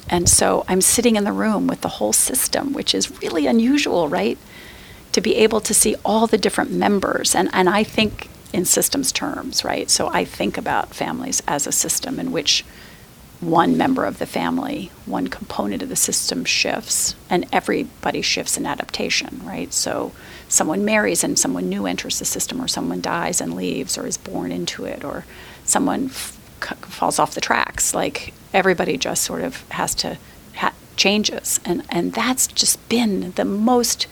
And 0.08 0.28
so 0.28 0.64
I'm 0.68 0.80
sitting 0.80 1.16
in 1.16 1.24
the 1.24 1.32
room 1.32 1.66
with 1.66 1.80
the 1.80 1.88
whole 1.88 2.12
system, 2.12 2.72
which 2.72 2.94
is 2.94 3.20
really 3.22 3.46
unusual, 3.46 4.08
right? 4.08 4.38
To 5.12 5.20
be 5.20 5.36
able 5.36 5.60
to 5.60 5.74
see 5.74 5.96
all 6.04 6.26
the 6.26 6.38
different 6.38 6.70
members. 6.70 7.34
And, 7.34 7.50
and 7.52 7.68
I 7.68 7.82
think 7.82 8.28
in 8.52 8.64
systems 8.64 9.10
terms, 9.10 9.64
right? 9.64 9.90
So 9.90 10.08
I 10.08 10.24
think 10.24 10.56
about 10.56 10.94
families 10.94 11.42
as 11.48 11.66
a 11.66 11.72
system 11.72 12.20
in 12.20 12.30
which 12.30 12.64
one 13.40 13.76
member 13.76 14.04
of 14.04 14.18
the 14.18 14.26
family, 14.26 14.90
one 15.04 15.28
component 15.28 15.82
of 15.82 15.88
the 15.88 15.96
system 15.96 16.44
shifts, 16.44 17.14
and 17.28 17.46
everybody 17.52 18.22
shifts 18.22 18.56
in 18.56 18.64
adaptation, 18.64 19.40
right? 19.44 19.72
So 19.74 20.12
someone 20.48 20.84
marries 20.84 21.24
and 21.24 21.38
someone 21.38 21.68
new 21.68 21.86
enters 21.86 22.18
the 22.18 22.24
system, 22.24 22.60
or 22.60 22.68
someone 22.68 23.00
dies 23.00 23.40
and 23.40 23.54
leaves, 23.54 23.98
or 23.98 24.06
is 24.06 24.16
born 24.16 24.52
into 24.52 24.84
it, 24.84 25.04
or 25.04 25.24
someone 25.64 26.08
falls 26.08 27.18
off 27.18 27.34
the 27.34 27.40
tracks. 27.40 27.94
Like 27.94 28.32
everybody 28.52 28.96
just 28.96 29.22
sort 29.22 29.42
of 29.42 29.68
has 29.70 29.94
to 29.96 30.18
ha- 30.56 30.74
changes, 30.96 31.60
and 31.64 31.82
and 31.88 32.12
that's 32.12 32.46
just 32.46 32.88
been 32.88 33.32
the 33.32 33.44
most 33.44 34.06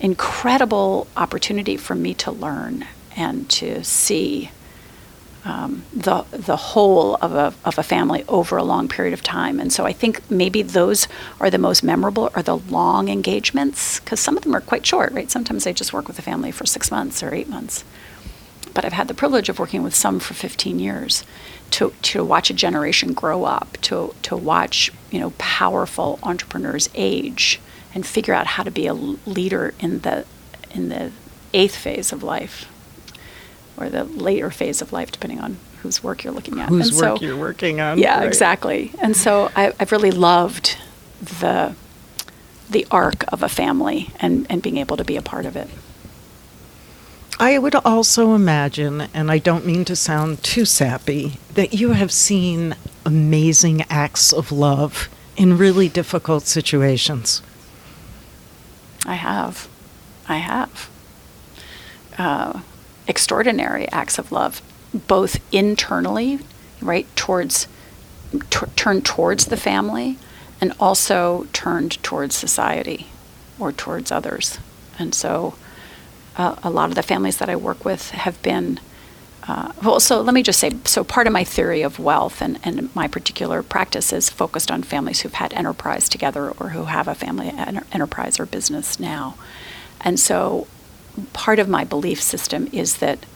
incredible 0.00 1.06
opportunity 1.16 1.76
for 1.76 1.94
me 1.94 2.14
to 2.14 2.30
learn 2.30 2.86
and 3.16 3.48
to 3.50 3.84
see 3.84 4.50
um, 5.44 5.84
the 5.92 6.24
the 6.32 6.56
whole 6.56 7.16
of 7.16 7.34
a 7.34 7.54
of 7.64 7.78
a 7.78 7.82
family 7.82 8.24
over 8.28 8.56
a 8.56 8.64
long 8.64 8.88
period 8.88 9.14
of 9.14 9.22
time. 9.22 9.58
And 9.58 9.72
so 9.72 9.86
I 9.86 9.92
think 9.92 10.30
maybe 10.30 10.62
those 10.62 11.08
are 11.40 11.50
the 11.50 11.58
most 11.58 11.82
memorable 11.82 12.30
are 12.34 12.42
the 12.42 12.58
long 12.58 13.08
engagements 13.08 14.00
because 14.00 14.20
some 14.20 14.36
of 14.36 14.42
them 14.42 14.54
are 14.54 14.60
quite 14.60 14.84
short, 14.84 15.12
right? 15.12 15.30
Sometimes 15.30 15.66
I 15.66 15.72
just 15.72 15.92
work 15.92 16.08
with 16.08 16.18
a 16.18 16.22
family 16.22 16.50
for 16.50 16.66
six 16.66 16.90
months 16.90 17.22
or 17.22 17.34
eight 17.34 17.48
months. 17.48 17.84
But 18.72 18.84
I've 18.84 18.92
had 18.92 19.08
the 19.08 19.14
privilege 19.14 19.48
of 19.48 19.58
working 19.58 19.82
with 19.82 19.96
some 19.96 20.20
for 20.20 20.34
15 20.34 20.78
years 20.78 21.24
to, 21.72 21.92
to 22.02 22.24
watch 22.24 22.50
a 22.50 22.54
generation 22.54 23.12
grow 23.14 23.44
up, 23.44 23.76
to, 23.82 24.14
to 24.22 24.36
watch 24.36 24.92
you 25.10 25.18
know 25.20 25.30
powerful 25.38 26.18
entrepreneurs 26.22 26.88
age 26.94 27.60
and 27.94 28.06
figure 28.06 28.34
out 28.34 28.46
how 28.46 28.62
to 28.62 28.70
be 28.70 28.86
a 28.86 28.94
leader 28.94 29.74
in 29.80 30.00
the 30.00 30.26
in 30.70 30.88
the 30.88 31.10
eighth 31.52 31.74
phase 31.74 32.12
of 32.12 32.22
life 32.22 32.66
or 33.76 33.88
the 33.88 34.04
later 34.04 34.50
phase 34.50 34.82
of 34.82 34.92
life, 34.92 35.10
depending 35.10 35.40
on 35.40 35.56
whose 35.82 36.02
work 36.02 36.24
you're 36.24 36.32
looking 36.32 36.60
at. 36.60 36.68
Whose 36.68 36.88
and 36.88 36.96
so, 36.96 37.12
work 37.12 37.22
you're 37.22 37.36
working 37.36 37.80
on. 37.80 37.98
Yeah, 37.98 38.18
right. 38.18 38.26
exactly. 38.26 38.92
And 39.00 39.16
so 39.16 39.50
I, 39.56 39.72
I've 39.80 39.92
really 39.92 40.10
loved 40.10 40.76
the 41.20 41.74
the 42.68 42.86
arc 42.90 43.24
of 43.32 43.42
a 43.42 43.48
family 43.48 44.10
and, 44.20 44.46
and 44.48 44.62
being 44.62 44.76
able 44.76 44.96
to 44.96 45.04
be 45.04 45.16
a 45.16 45.22
part 45.22 45.44
of 45.44 45.56
it. 45.56 45.68
I 47.40 47.58
would 47.58 47.74
also 47.74 48.34
imagine, 48.34 49.08
and 49.14 49.30
I 49.30 49.38
don't 49.38 49.66
mean 49.66 49.84
to 49.86 49.96
sound 49.96 50.44
too 50.44 50.64
sappy, 50.64 51.38
that 51.54 51.72
you 51.72 51.92
have 51.92 52.12
seen 52.12 52.76
amazing 53.04 53.82
acts 53.88 54.32
of 54.32 54.52
love 54.52 55.08
in 55.36 55.56
really 55.56 55.88
difficult 55.88 56.44
situations. 56.44 57.42
I 59.06 59.14
have. 59.14 59.68
I 60.28 60.36
have. 60.36 60.90
Uh, 62.18 62.60
extraordinary 63.10 63.88
acts 63.90 64.18
of 64.18 64.30
love, 64.30 64.62
both 64.94 65.34
internally, 65.52 66.38
right, 66.80 67.06
towards, 67.16 67.66
t- 68.48 68.66
turned 68.76 69.04
towards 69.04 69.46
the 69.46 69.56
family, 69.56 70.16
and 70.60 70.72
also 70.78 71.46
turned 71.52 72.00
towards 72.02 72.34
society 72.36 73.08
or 73.58 73.72
towards 73.72 74.12
others. 74.12 74.58
And 74.98 75.12
so 75.14 75.54
uh, 76.36 76.54
a 76.62 76.70
lot 76.70 76.88
of 76.88 76.94
the 76.94 77.02
families 77.02 77.38
that 77.38 77.50
I 77.50 77.56
work 77.56 77.84
with 77.84 78.10
have 78.10 78.40
been. 78.42 78.78
Uh, 79.48 79.72
well, 79.82 79.98
so 79.98 80.20
let 80.20 80.34
me 80.34 80.42
just 80.42 80.60
say 80.60 80.70
so 80.84 81.02
part 81.02 81.26
of 81.26 81.32
my 81.32 81.44
theory 81.44 81.82
of 81.82 81.98
wealth 81.98 82.40
and, 82.42 82.60
and 82.62 82.94
my 82.94 83.08
particular 83.08 83.62
practice 83.62 84.12
is 84.12 84.30
focused 84.30 84.70
on 84.70 84.82
families 84.82 85.20
who've 85.20 85.34
had 85.34 85.52
enterprise 85.54 86.08
together 86.08 86.50
or 86.60 86.68
who 86.68 86.84
have 86.84 87.08
a 87.08 87.14
family 87.14 87.48
enter- 87.48 87.86
enterprise 87.90 88.38
or 88.38 88.46
business 88.46 89.00
now. 89.00 89.34
And 90.02 90.20
so 90.20 90.66
part 91.32 91.58
of 91.58 91.68
my 91.68 91.84
belief 91.84 92.20
system 92.20 92.68
is 92.72 92.98
that 92.98 93.26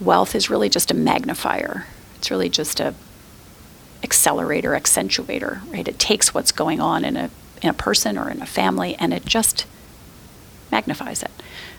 wealth 0.00 0.34
is 0.34 0.50
really 0.50 0.68
just 0.68 0.90
a 0.90 0.94
magnifier. 0.94 1.86
It's 2.16 2.30
really 2.30 2.48
just 2.48 2.80
a 2.80 2.94
accelerator, 4.02 4.70
accentuator, 4.72 5.60
right? 5.72 5.88
It 5.88 5.98
takes 5.98 6.34
what's 6.34 6.52
going 6.52 6.80
on 6.80 7.04
in 7.04 7.16
a 7.16 7.30
in 7.62 7.70
a 7.70 7.74
person 7.74 8.18
or 8.18 8.30
in 8.30 8.42
a 8.42 8.46
family 8.46 8.94
and 8.96 9.14
it 9.14 9.24
just 9.24 9.66
magnifies 10.70 11.22
it. 11.22 11.30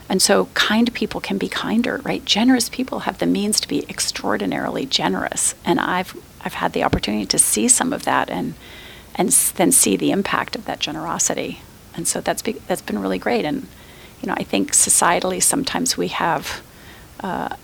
And 0.08 0.20
so 0.20 0.46
kind 0.54 0.92
people 0.92 1.20
can 1.20 1.38
be 1.38 1.48
kinder, 1.48 2.00
right? 2.02 2.24
Generous 2.24 2.68
people 2.68 3.00
have 3.00 3.18
the 3.18 3.26
means 3.26 3.60
to 3.60 3.68
be 3.68 3.88
extraordinarily 3.88 4.86
generous. 4.86 5.54
And 5.64 5.78
I've 5.78 6.16
I've 6.40 6.54
had 6.54 6.72
the 6.72 6.82
opportunity 6.82 7.26
to 7.26 7.38
see 7.38 7.68
some 7.68 7.92
of 7.92 8.04
that 8.04 8.30
and 8.30 8.54
and 9.14 9.30
then 9.30 9.72
see 9.72 9.96
the 9.96 10.10
impact 10.10 10.56
of 10.56 10.64
that 10.66 10.78
generosity. 10.78 11.60
And 11.94 12.06
so 12.06 12.20
that's 12.20 12.42
be, 12.42 12.52
that's 12.68 12.82
been 12.82 13.00
really 13.00 13.18
great. 13.18 13.44
And 13.44 13.66
you 14.20 14.26
know, 14.28 14.34
I 14.36 14.42
think 14.42 14.72
societally 14.72 15.42
sometimes 15.42 15.96
we 15.96 16.08
have 16.08 16.62
uh, 17.20 17.56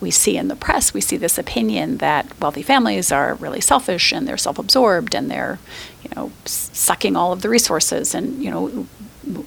we 0.00 0.10
see 0.10 0.36
in 0.36 0.48
the 0.48 0.56
press, 0.56 0.94
we 0.94 1.00
see 1.00 1.16
this 1.16 1.38
opinion 1.38 1.98
that 1.98 2.38
wealthy 2.40 2.62
families 2.62 3.12
are 3.12 3.34
really 3.34 3.60
selfish 3.60 4.12
and 4.12 4.26
they're 4.26 4.36
self-absorbed 4.36 5.14
and 5.14 5.30
they're, 5.30 5.58
you 6.02 6.10
know, 6.16 6.32
sucking 6.44 7.16
all 7.16 7.32
of 7.32 7.42
the 7.42 7.48
resources. 7.48 8.14
And 8.14 8.42
you 8.42 8.50
know, 8.50 8.68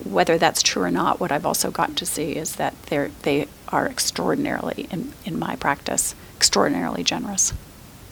whether 0.04 0.38
that's 0.38 0.62
true 0.62 0.84
or 0.84 0.92
not, 0.92 1.20
what 1.20 1.32
I've 1.32 1.46
also 1.46 1.72
gotten 1.72 1.96
to 1.96 2.06
see 2.06 2.34
is 2.34 2.56
that 2.56 2.80
they're 2.84 3.12
they 3.24 3.48
are 3.70 3.88
extraordinarily, 3.88 4.88
in 4.92 5.14
in 5.26 5.40
my 5.40 5.56
practice, 5.56 6.16
extraordinarily 6.38 7.04
generous. 7.04 7.54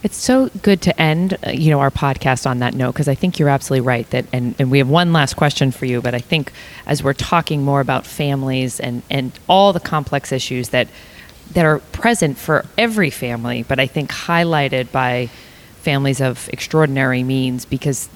It's 0.01 0.15
so 0.15 0.49
good 0.61 0.81
to 0.83 1.01
end, 1.01 1.37
uh, 1.45 1.51
you 1.51 1.71
know, 1.71 1.81
our 1.81 1.91
podcast 1.91 2.49
on 2.49 2.59
that 2.59 2.73
note 2.73 2.93
because 2.93 3.09
I 3.09 3.15
think 3.15 3.37
you're 3.37 3.49
absolutely 3.49 3.85
right 3.85 4.09
that, 4.11 4.25
and, 4.31 4.55
and 4.57 4.71
we 4.71 4.77
have 4.77 4.89
one 4.89 5.11
last 5.11 5.35
question 5.35 5.71
for 5.71 5.85
you. 5.85 6.01
But 6.01 6.13
I 6.13 6.19
think 6.19 6.53
as 6.85 7.03
we're 7.03 7.13
talking 7.13 7.63
more 7.63 7.81
about 7.81 8.05
families 8.05 8.79
and 8.79 9.01
and 9.09 9.31
all 9.49 9.73
the 9.73 9.79
complex 9.79 10.31
issues 10.31 10.69
that 10.69 10.87
that 11.51 11.65
are 11.65 11.79
present 11.91 12.37
for 12.37 12.65
every 12.77 13.09
family, 13.09 13.63
but 13.63 13.79
I 13.79 13.87
think 13.87 14.11
highlighted 14.11 14.91
by 14.91 15.29
families 15.81 16.21
of 16.21 16.49
extraordinary 16.53 17.23
means 17.23 17.65
because 17.65 18.07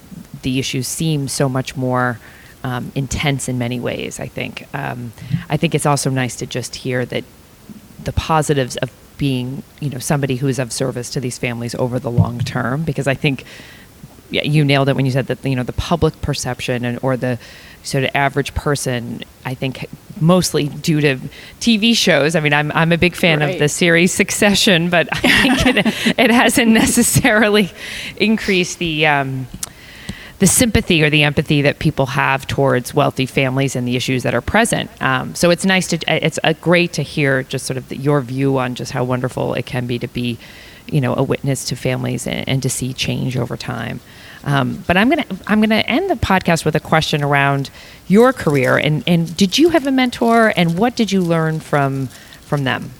the 0.42 0.58
issues 0.58 0.88
seem 0.88 1.28
so 1.28 1.48
much 1.48 1.76
more 1.76 2.18
um, 2.62 2.92
intense 2.94 3.46
in 3.48 3.58
many 3.58 3.78
ways. 3.78 4.18
I 4.20 4.26
think. 4.26 4.66
Um, 4.72 5.12
I 5.50 5.58
think 5.58 5.74
it's 5.74 5.86
also 5.86 6.08
nice 6.08 6.36
to 6.36 6.46
just 6.46 6.76
hear 6.76 7.04
that 7.04 7.24
the 8.02 8.12
positives 8.12 8.76
of 8.78 8.90
being, 9.18 9.62
you 9.80 9.90
know, 9.90 9.98
somebody 9.98 10.36
who 10.36 10.48
is 10.48 10.58
of 10.58 10.72
service 10.72 11.10
to 11.10 11.20
these 11.20 11.38
families 11.38 11.74
over 11.76 11.98
the 11.98 12.10
long 12.10 12.38
term, 12.40 12.82
because 12.84 13.06
I 13.06 13.14
think 13.14 13.44
yeah, 14.30 14.42
you 14.42 14.64
nailed 14.64 14.88
it 14.88 14.96
when 14.96 15.04
you 15.06 15.12
said 15.12 15.26
that 15.26 15.44
you 15.44 15.54
know 15.54 15.62
the 15.62 15.72
public 15.74 16.20
perception 16.22 16.84
and 16.84 16.98
or 17.02 17.16
the 17.16 17.38
sort 17.82 18.04
of 18.04 18.10
average 18.14 18.54
person. 18.54 19.22
I 19.44 19.54
think 19.54 19.86
mostly 20.20 20.68
due 20.68 21.00
to 21.02 21.16
TV 21.60 21.94
shows. 21.94 22.34
I 22.34 22.40
mean, 22.40 22.52
I'm 22.54 22.72
I'm 22.72 22.92
a 22.92 22.98
big 22.98 23.14
fan 23.14 23.40
Right. 23.40 23.52
of 23.52 23.58
the 23.58 23.68
series 23.68 24.12
Succession, 24.12 24.88
but 24.90 25.08
I 25.12 25.20
think 25.64 25.76
it, 25.86 26.18
it 26.18 26.30
hasn't 26.30 26.70
necessarily 26.70 27.70
increased 28.16 28.78
the. 28.78 29.06
Um, 29.06 29.46
the 30.38 30.46
sympathy 30.46 31.02
or 31.02 31.10
the 31.10 31.22
empathy 31.22 31.62
that 31.62 31.78
people 31.78 32.06
have 32.06 32.46
towards 32.46 32.92
wealthy 32.92 33.26
families 33.26 33.76
and 33.76 33.86
the 33.86 33.96
issues 33.96 34.22
that 34.24 34.34
are 34.34 34.40
present. 34.40 34.90
Um, 35.00 35.34
so 35.34 35.50
it's 35.50 35.64
nice 35.64 35.86
to, 35.88 35.98
it's 36.08 36.38
uh, 36.42 36.54
great 36.60 36.92
to 36.94 37.02
hear 37.02 37.42
just 37.44 37.66
sort 37.66 37.76
of 37.76 37.88
the, 37.88 37.96
your 37.96 38.20
view 38.20 38.58
on 38.58 38.74
just 38.74 38.92
how 38.92 39.04
wonderful 39.04 39.54
it 39.54 39.64
can 39.66 39.86
be 39.86 39.98
to 40.00 40.08
be, 40.08 40.38
you 40.86 41.00
know, 41.00 41.14
a 41.14 41.22
witness 41.22 41.64
to 41.66 41.76
families 41.76 42.26
and, 42.26 42.48
and 42.48 42.62
to 42.62 42.70
see 42.70 42.92
change 42.92 43.36
over 43.36 43.56
time. 43.56 44.00
Um, 44.44 44.84
but 44.86 44.96
I'm 44.98 45.08
gonna 45.08 45.24
I'm 45.46 45.60
gonna 45.60 45.76
end 45.76 46.10
the 46.10 46.16
podcast 46.16 46.66
with 46.66 46.76
a 46.76 46.80
question 46.80 47.22
around 47.22 47.70
your 48.08 48.32
career 48.32 48.76
and 48.76 49.02
and 49.06 49.34
did 49.34 49.56
you 49.56 49.70
have 49.70 49.86
a 49.86 49.90
mentor 49.90 50.52
and 50.54 50.78
what 50.78 50.94
did 50.96 51.10
you 51.10 51.22
learn 51.22 51.60
from 51.60 52.08
from 52.42 52.64
them? 52.64 52.90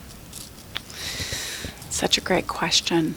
Such 1.90 2.16
a 2.16 2.22
great 2.22 2.48
question, 2.48 3.14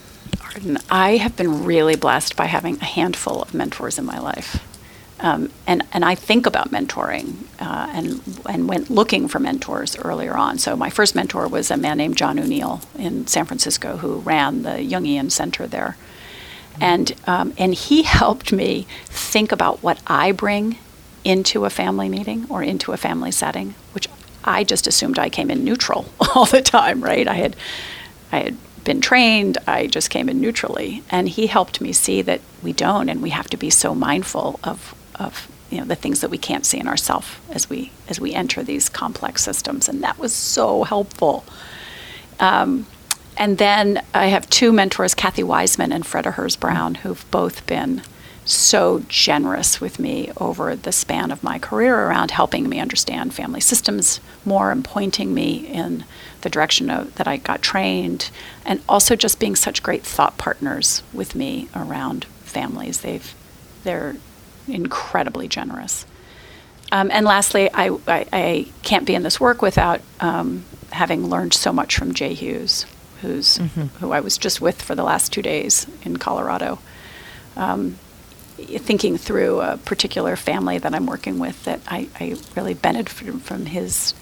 I 0.90 1.18
have 1.18 1.36
been 1.36 1.66
really 1.66 1.96
blessed 1.96 2.36
by 2.36 2.46
having 2.46 2.78
a 2.78 2.86
handful 2.86 3.42
of 3.42 3.54
mentors 3.54 3.98
in 3.98 4.06
my 4.06 4.20
life. 4.20 4.64
Um, 5.20 5.52
and, 5.66 5.84
and 5.94 6.06
I 6.06 6.14
think 6.14 6.46
about 6.46 6.70
mentoring 6.70 7.46
uh, 7.60 7.90
and, 7.92 8.22
and 8.48 8.70
went 8.70 8.90
looking 8.90 9.28
for 9.28 9.40
mentors 9.40 9.98
earlier 9.98 10.38
on. 10.38 10.60
So, 10.60 10.76
my 10.76 10.92
first 10.92 11.16
mentor 11.16 11.48
was 11.48 11.72
a 11.72 11.78
man 11.78 11.98
named 11.98 12.18
John 12.18 12.38
O'Neill 12.38 12.82
in 12.98 13.26
San 13.26 13.46
Francisco 13.46 13.98
who 13.98 14.18
ran 14.20 14.62
the 14.62 14.78
Jungian 14.88 15.32
Center 15.32 15.66
there. 15.66 15.98
And, 16.80 17.14
um, 17.26 17.54
and 17.58 17.74
he 17.74 18.04
helped 18.04 18.52
me 18.52 18.86
think 19.06 19.52
about 19.52 19.82
what 19.82 20.00
I 20.06 20.32
bring 20.32 20.78
into 21.24 21.66
a 21.66 21.70
family 21.70 22.10
meeting 22.10 22.46
or 22.50 22.62
into 22.62 22.94
a 22.94 22.98
family 22.98 23.32
setting, 23.32 23.74
which 23.94 24.08
I 24.44 24.64
just 24.64 24.86
assumed 24.86 25.18
I 25.18 25.30
came 25.30 25.50
in 25.50 25.64
neutral 25.64 26.06
all 26.36 26.46
the 26.46 26.62
time, 26.62 27.04
right? 27.04 27.28
I 27.28 27.34
had, 27.34 27.56
I 28.32 28.40
had 28.40 28.58
been 28.88 29.02
trained, 29.02 29.58
I 29.68 29.86
just 29.88 30.10
came 30.10 30.30
in 30.30 30.40
neutrally. 30.40 31.04
And 31.10 31.28
he 31.28 31.48
helped 31.48 31.82
me 31.82 31.92
see 31.92 32.22
that 32.24 32.40
we 32.64 32.72
don't, 32.72 33.10
and 33.10 33.22
we 33.22 33.32
have 33.32 33.50
to 33.50 33.58
be 33.58 33.70
so 33.70 33.94
mindful 33.94 34.60
of, 34.64 34.96
of 35.16 35.50
you 35.70 35.80
know, 35.80 35.86
the 35.86 35.96
things 35.96 36.22
that 36.22 36.32
we 36.32 36.38
can't 36.38 36.66
see 36.66 36.80
in 36.80 36.88
ourselves 36.88 37.28
as 37.50 37.70
we, 37.70 37.92
as 38.08 38.22
we 38.22 38.34
enter 38.34 38.64
these 38.64 38.88
complex 38.88 39.44
systems. 39.44 39.90
And 39.90 40.02
that 40.04 40.18
was 40.18 40.34
so 40.34 40.84
helpful. 40.84 41.44
Um, 42.40 42.88
and 43.36 43.58
then 43.58 44.02
I 44.14 44.28
have 44.28 44.50
two 44.50 44.72
mentors, 44.72 45.14
Kathy 45.14 45.44
Wiseman 45.44 45.92
and 45.92 46.06
Fredda 46.06 46.32
Herz 46.32 46.56
Brown, 46.56 46.96
who've 46.96 47.30
both 47.30 47.68
been 47.68 48.02
so 48.46 49.04
generous 49.10 49.82
with 49.82 50.00
me 50.00 50.32
over 50.38 50.78
the 50.78 50.94
span 50.94 51.30
of 51.32 51.44
my 51.44 51.60
career 51.60 52.08
around 52.08 52.32
helping 52.32 52.70
me 52.70 52.80
understand 52.80 53.34
family 53.34 53.60
systems 53.60 54.22
more 54.46 54.72
and 54.72 54.86
pointing 54.86 55.34
me 55.34 55.68
in 55.68 56.06
the 56.48 56.54
direction 56.54 56.90
of, 56.90 57.14
that 57.16 57.28
I 57.28 57.38
got 57.38 57.62
trained, 57.62 58.32
and 58.66 58.82
also 58.88 59.16
just 59.18 59.38
being 59.38 59.56
such 59.58 59.84
great 59.84 60.04
thought 60.04 60.38
partners 60.38 61.04
with 61.14 61.36
me 61.36 61.68
around 61.76 62.24
families. 62.46 63.02
They've 63.02 63.36
they're 63.84 64.16
incredibly 64.68 65.48
generous. 65.48 66.06
Um, 66.92 67.10
and 67.12 67.26
lastly, 67.26 67.70
I, 67.74 67.90
I, 68.08 68.26
I 68.32 68.66
can't 68.84 69.06
be 69.06 69.14
in 69.14 69.24
this 69.24 69.40
work 69.42 69.62
without 69.62 70.00
um, 70.22 70.64
having 70.92 71.28
learned 71.28 71.54
so 71.54 71.74
much 71.74 71.98
from 71.98 72.14
Jay 72.14 72.34
Hughes, 72.34 72.86
who's 73.22 73.58
who 74.00 74.12
I 74.12 74.22
was 74.22 74.38
just 74.38 74.62
with 74.62 74.82
for 74.82 74.96
the 74.96 75.04
last 75.04 75.34
two 75.34 75.42
days 75.42 75.86
in 76.04 76.16
Colorado, 76.18 76.80
um, 77.58 77.98
thinking 78.58 79.18
through 79.18 79.60
a 79.60 79.78
particular 79.78 80.36
family 80.38 80.78
that 80.78 80.96
I'm 80.96 81.08
working 81.08 81.40
with 81.40 81.62
that 81.66 81.82
I, 81.88 82.08
I 82.20 82.36
really 82.56 82.74
benefited 82.74 83.42
from 83.42 83.66
his. 83.66 84.14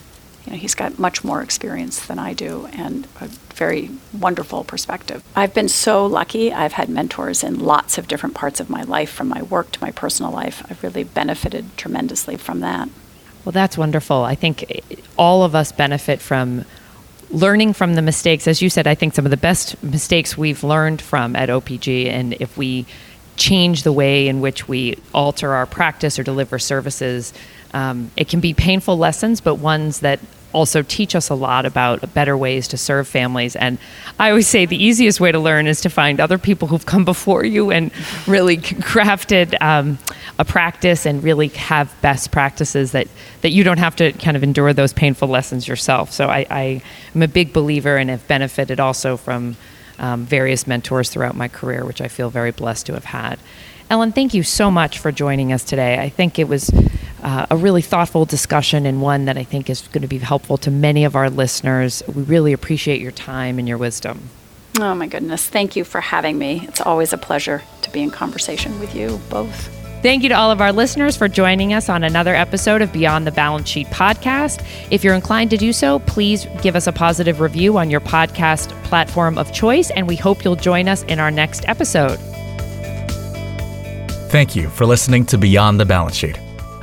You 0.46 0.54
know, 0.54 0.58
he's 0.58 0.76
got 0.76 1.00
much 1.00 1.24
more 1.24 1.42
experience 1.42 2.06
than 2.06 2.20
I 2.20 2.34
do 2.34 2.68
and 2.74 3.08
a 3.20 3.28
very 3.56 3.90
wonderful 4.14 4.64
perspective. 4.64 5.24
I've 5.36 5.54
been 5.54 5.70
so 5.70 6.06
lucky. 6.06 6.54
I've 6.54 6.74
had 6.74 6.90
mentors 6.90 7.44
in 7.44 7.60
lots 7.60 7.98
of 7.98 8.08
different 8.08 8.36
parts 8.36 8.60
of 8.60 8.70
my 8.70 8.84
life, 8.84 9.10
from 9.10 9.28
my 9.30 9.42
work 9.42 9.72
to 9.72 9.82
my 9.82 9.92
personal 9.92 10.32
life. 10.32 10.64
I've 10.70 10.84
really 10.84 11.04
benefited 11.04 11.76
tremendously 11.78 12.38
from 12.38 12.60
that. 12.60 12.90
Well, 13.44 13.54
that's 13.54 13.78
wonderful. 13.78 14.24
I 14.24 14.36
think 14.36 14.82
all 15.18 15.44
of 15.44 15.56
us 15.56 15.72
benefit 15.72 16.22
from 16.22 16.66
learning 17.32 17.74
from 17.74 17.96
the 17.96 18.02
mistakes. 18.02 18.48
As 18.48 18.62
you 18.62 18.70
said, 18.70 18.88
I 18.88 18.96
think 18.96 19.14
some 19.14 19.26
of 19.26 19.32
the 19.32 19.38
best 19.38 19.82
mistakes 19.84 20.38
we've 20.38 20.64
learned 20.64 21.02
from 21.02 21.36
at 21.36 21.50
OPG, 21.50 22.08
and 22.08 22.34
if 22.40 22.58
we 22.58 22.86
change 23.36 23.84
the 23.84 23.92
way 23.92 24.28
in 24.28 24.42
which 24.42 24.68
we 24.68 24.98
alter 25.14 25.54
our 25.54 25.66
practice 25.66 26.18
or 26.18 26.24
deliver 26.24 26.58
services, 26.58 27.34
um, 27.76 28.10
it 28.16 28.30
can 28.30 28.40
be 28.40 28.54
painful 28.54 28.98
lessons, 28.98 29.42
but 29.42 29.56
ones 29.56 30.00
that 30.00 30.22
also 30.54 30.82
teach 30.82 31.14
us 31.14 31.28
a 31.30 31.36
lot 31.36 31.66
about 31.66 32.14
better 32.14 32.38
ways 32.38 32.70
to 32.70 32.78
serve 32.78 33.06
families. 33.06 33.58
And 33.58 33.78
I 34.18 34.30
always 34.30 34.48
say 34.48 34.66
the 34.66 34.82
easiest 34.82 35.20
way 35.20 35.34
to 35.34 35.40
learn 35.40 35.68
is 35.68 35.82
to 35.82 35.90
find 35.90 36.22
other 36.22 36.38
people 36.38 36.70
who've 36.70 36.86
come 36.86 37.04
before 37.04 37.44
you 37.44 37.72
and 37.72 37.92
really 38.28 38.56
crafted 38.56 39.62
um, 39.62 40.00
a 40.40 40.46
practice 40.46 41.06
and 41.06 41.22
really 41.22 41.50
have 41.50 41.94
best 42.02 42.32
practices 42.32 42.94
that, 42.94 43.10
that 43.42 43.50
you 43.50 43.66
don't 43.66 43.80
have 43.80 43.98
to 43.98 44.14
kind 44.14 44.38
of 44.38 44.44
endure 44.44 44.72
those 44.72 44.94
painful 44.94 45.28
lessons 45.28 45.68
yourself. 45.68 46.14
So 46.14 46.30
I, 46.30 46.46
I 46.50 46.82
am 47.14 47.22
a 47.22 47.28
big 47.28 47.52
believer 47.52 47.98
and 47.98 48.10
have 48.10 48.26
benefited 48.26 48.80
also 48.80 49.18
from 49.18 49.58
um, 50.00 50.26
various 50.26 50.66
mentors 50.66 51.10
throughout 51.10 51.36
my 51.36 51.50
career, 51.50 51.84
which 51.84 52.00
I 52.00 52.08
feel 52.08 52.30
very 52.30 52.52
blessed 52.52 52.86
to 52.86 52.94
have 52.94 53.06
had. 53.06 53.38
Ellen, 53.90 54.14
thank 54.14 54.34
you 54.34 54.42
so 54.42 54.72
much 54.72 54.98
for 54.98 55.12
joining 55.12 55.54
us 55.54 55.64
today. 55.64 56.00
I 56.00 56.10
think 56.10 56.40
it 56.40 56.48
was 56.48 56.72
uh, 57.26 57.48
a 57.50 57.58
really 57.58 57.82
thoughtful 57.82 58.24
discussion 58.24 58.86
and 58.86 59.02
one 59.02 59.26
that 59.26 59.38
I 59.38 59.44
think 59.44 59.70
is 59.70 59.82
going 59.82 60.04
to 60.04 60.08
be 60.08 60.20
helpful 60.20 60.58
to 60.60 60.72
many 60.72 61.04
of 61.04 61.16
our 61.16 61.30
listeners. 61.30 62.04
We 62.08 62.24
really 62.24 62.54
appreciate 62.54 63.02
your 63.02 63.12
time 63.12 63.60
and 63.60 63.68
your 63.68 63.78
wisdom. 63.78 64.30
Oh 64.80 64.94
my 64.94 65.08
goodness. 65.08 65.46
Thank 65.48 65.76
you 65.76 65.84
for 65.84 66.02
having 66.02 66.38
me. 66.38 66.66
It's 66.68 66.82
always 66.82 67.14
a 67.14 67.18
pleasure 67.18 67.64
to 67.82 67.90
be 67.92 68.02
in 68.02 68.12
conversation 68.12 68.80
with 68.80 68.96
you 68.96 69.20
both. 69.30 69.70
Thank 70.02 70.22
you 70.22 70.30
to 70.30 70.36
all 70.36 70.52
of 70.52 70.62
our 70.62 70.72
listeners 70.72 71.18
for 71.18 71.28
joining 71.28 71.74
us 71.74 71.90
on 71.90 72.04
another 72.04 72.36
episode 72.36 72.84
of 72.84 72.94
Beyond 72.94 73.26
the 73.26 73.32
Balance 73.32 73.68
Sheet 73.68 73.88
podcast. 73.88 74.64
If 74.92 75.04
you're 75.04 75.16
inclined 75.16 75.50
to 75.50 75.58
do 75.58 75.74
so, 75.74 75.98
please 76.00 76.46
give 76.62 76.76
us 76.76 76.86
a 76.86 76.92
positive 76.92 77.40
review 77.40 77.78
on 77.80 77.90
your 77.90 78.02
podcast 78.02 78.70
platform 78.84 79.40
of 79.40 79.52
choice, 79.52 79.90
and 79.90 80.08
we 80.08 80.16
hope 80.16 80.44
you'll 80.44 80.58
join 80.58 80.88
us 80.88 81.02
in 81.04 81.20
our 81.20 81.32
next 81.32 81.68
episode. 81.68 82.20
Thank 84.30 84.56
you 84.56 84.70
for 84.70 84.86
listening 84.86 85.26
to 85.28 85.40
Beyond 85.40 85.80
the 85.80 85.86
Balance 85.86 86.18
Sheet, 86.18 86.38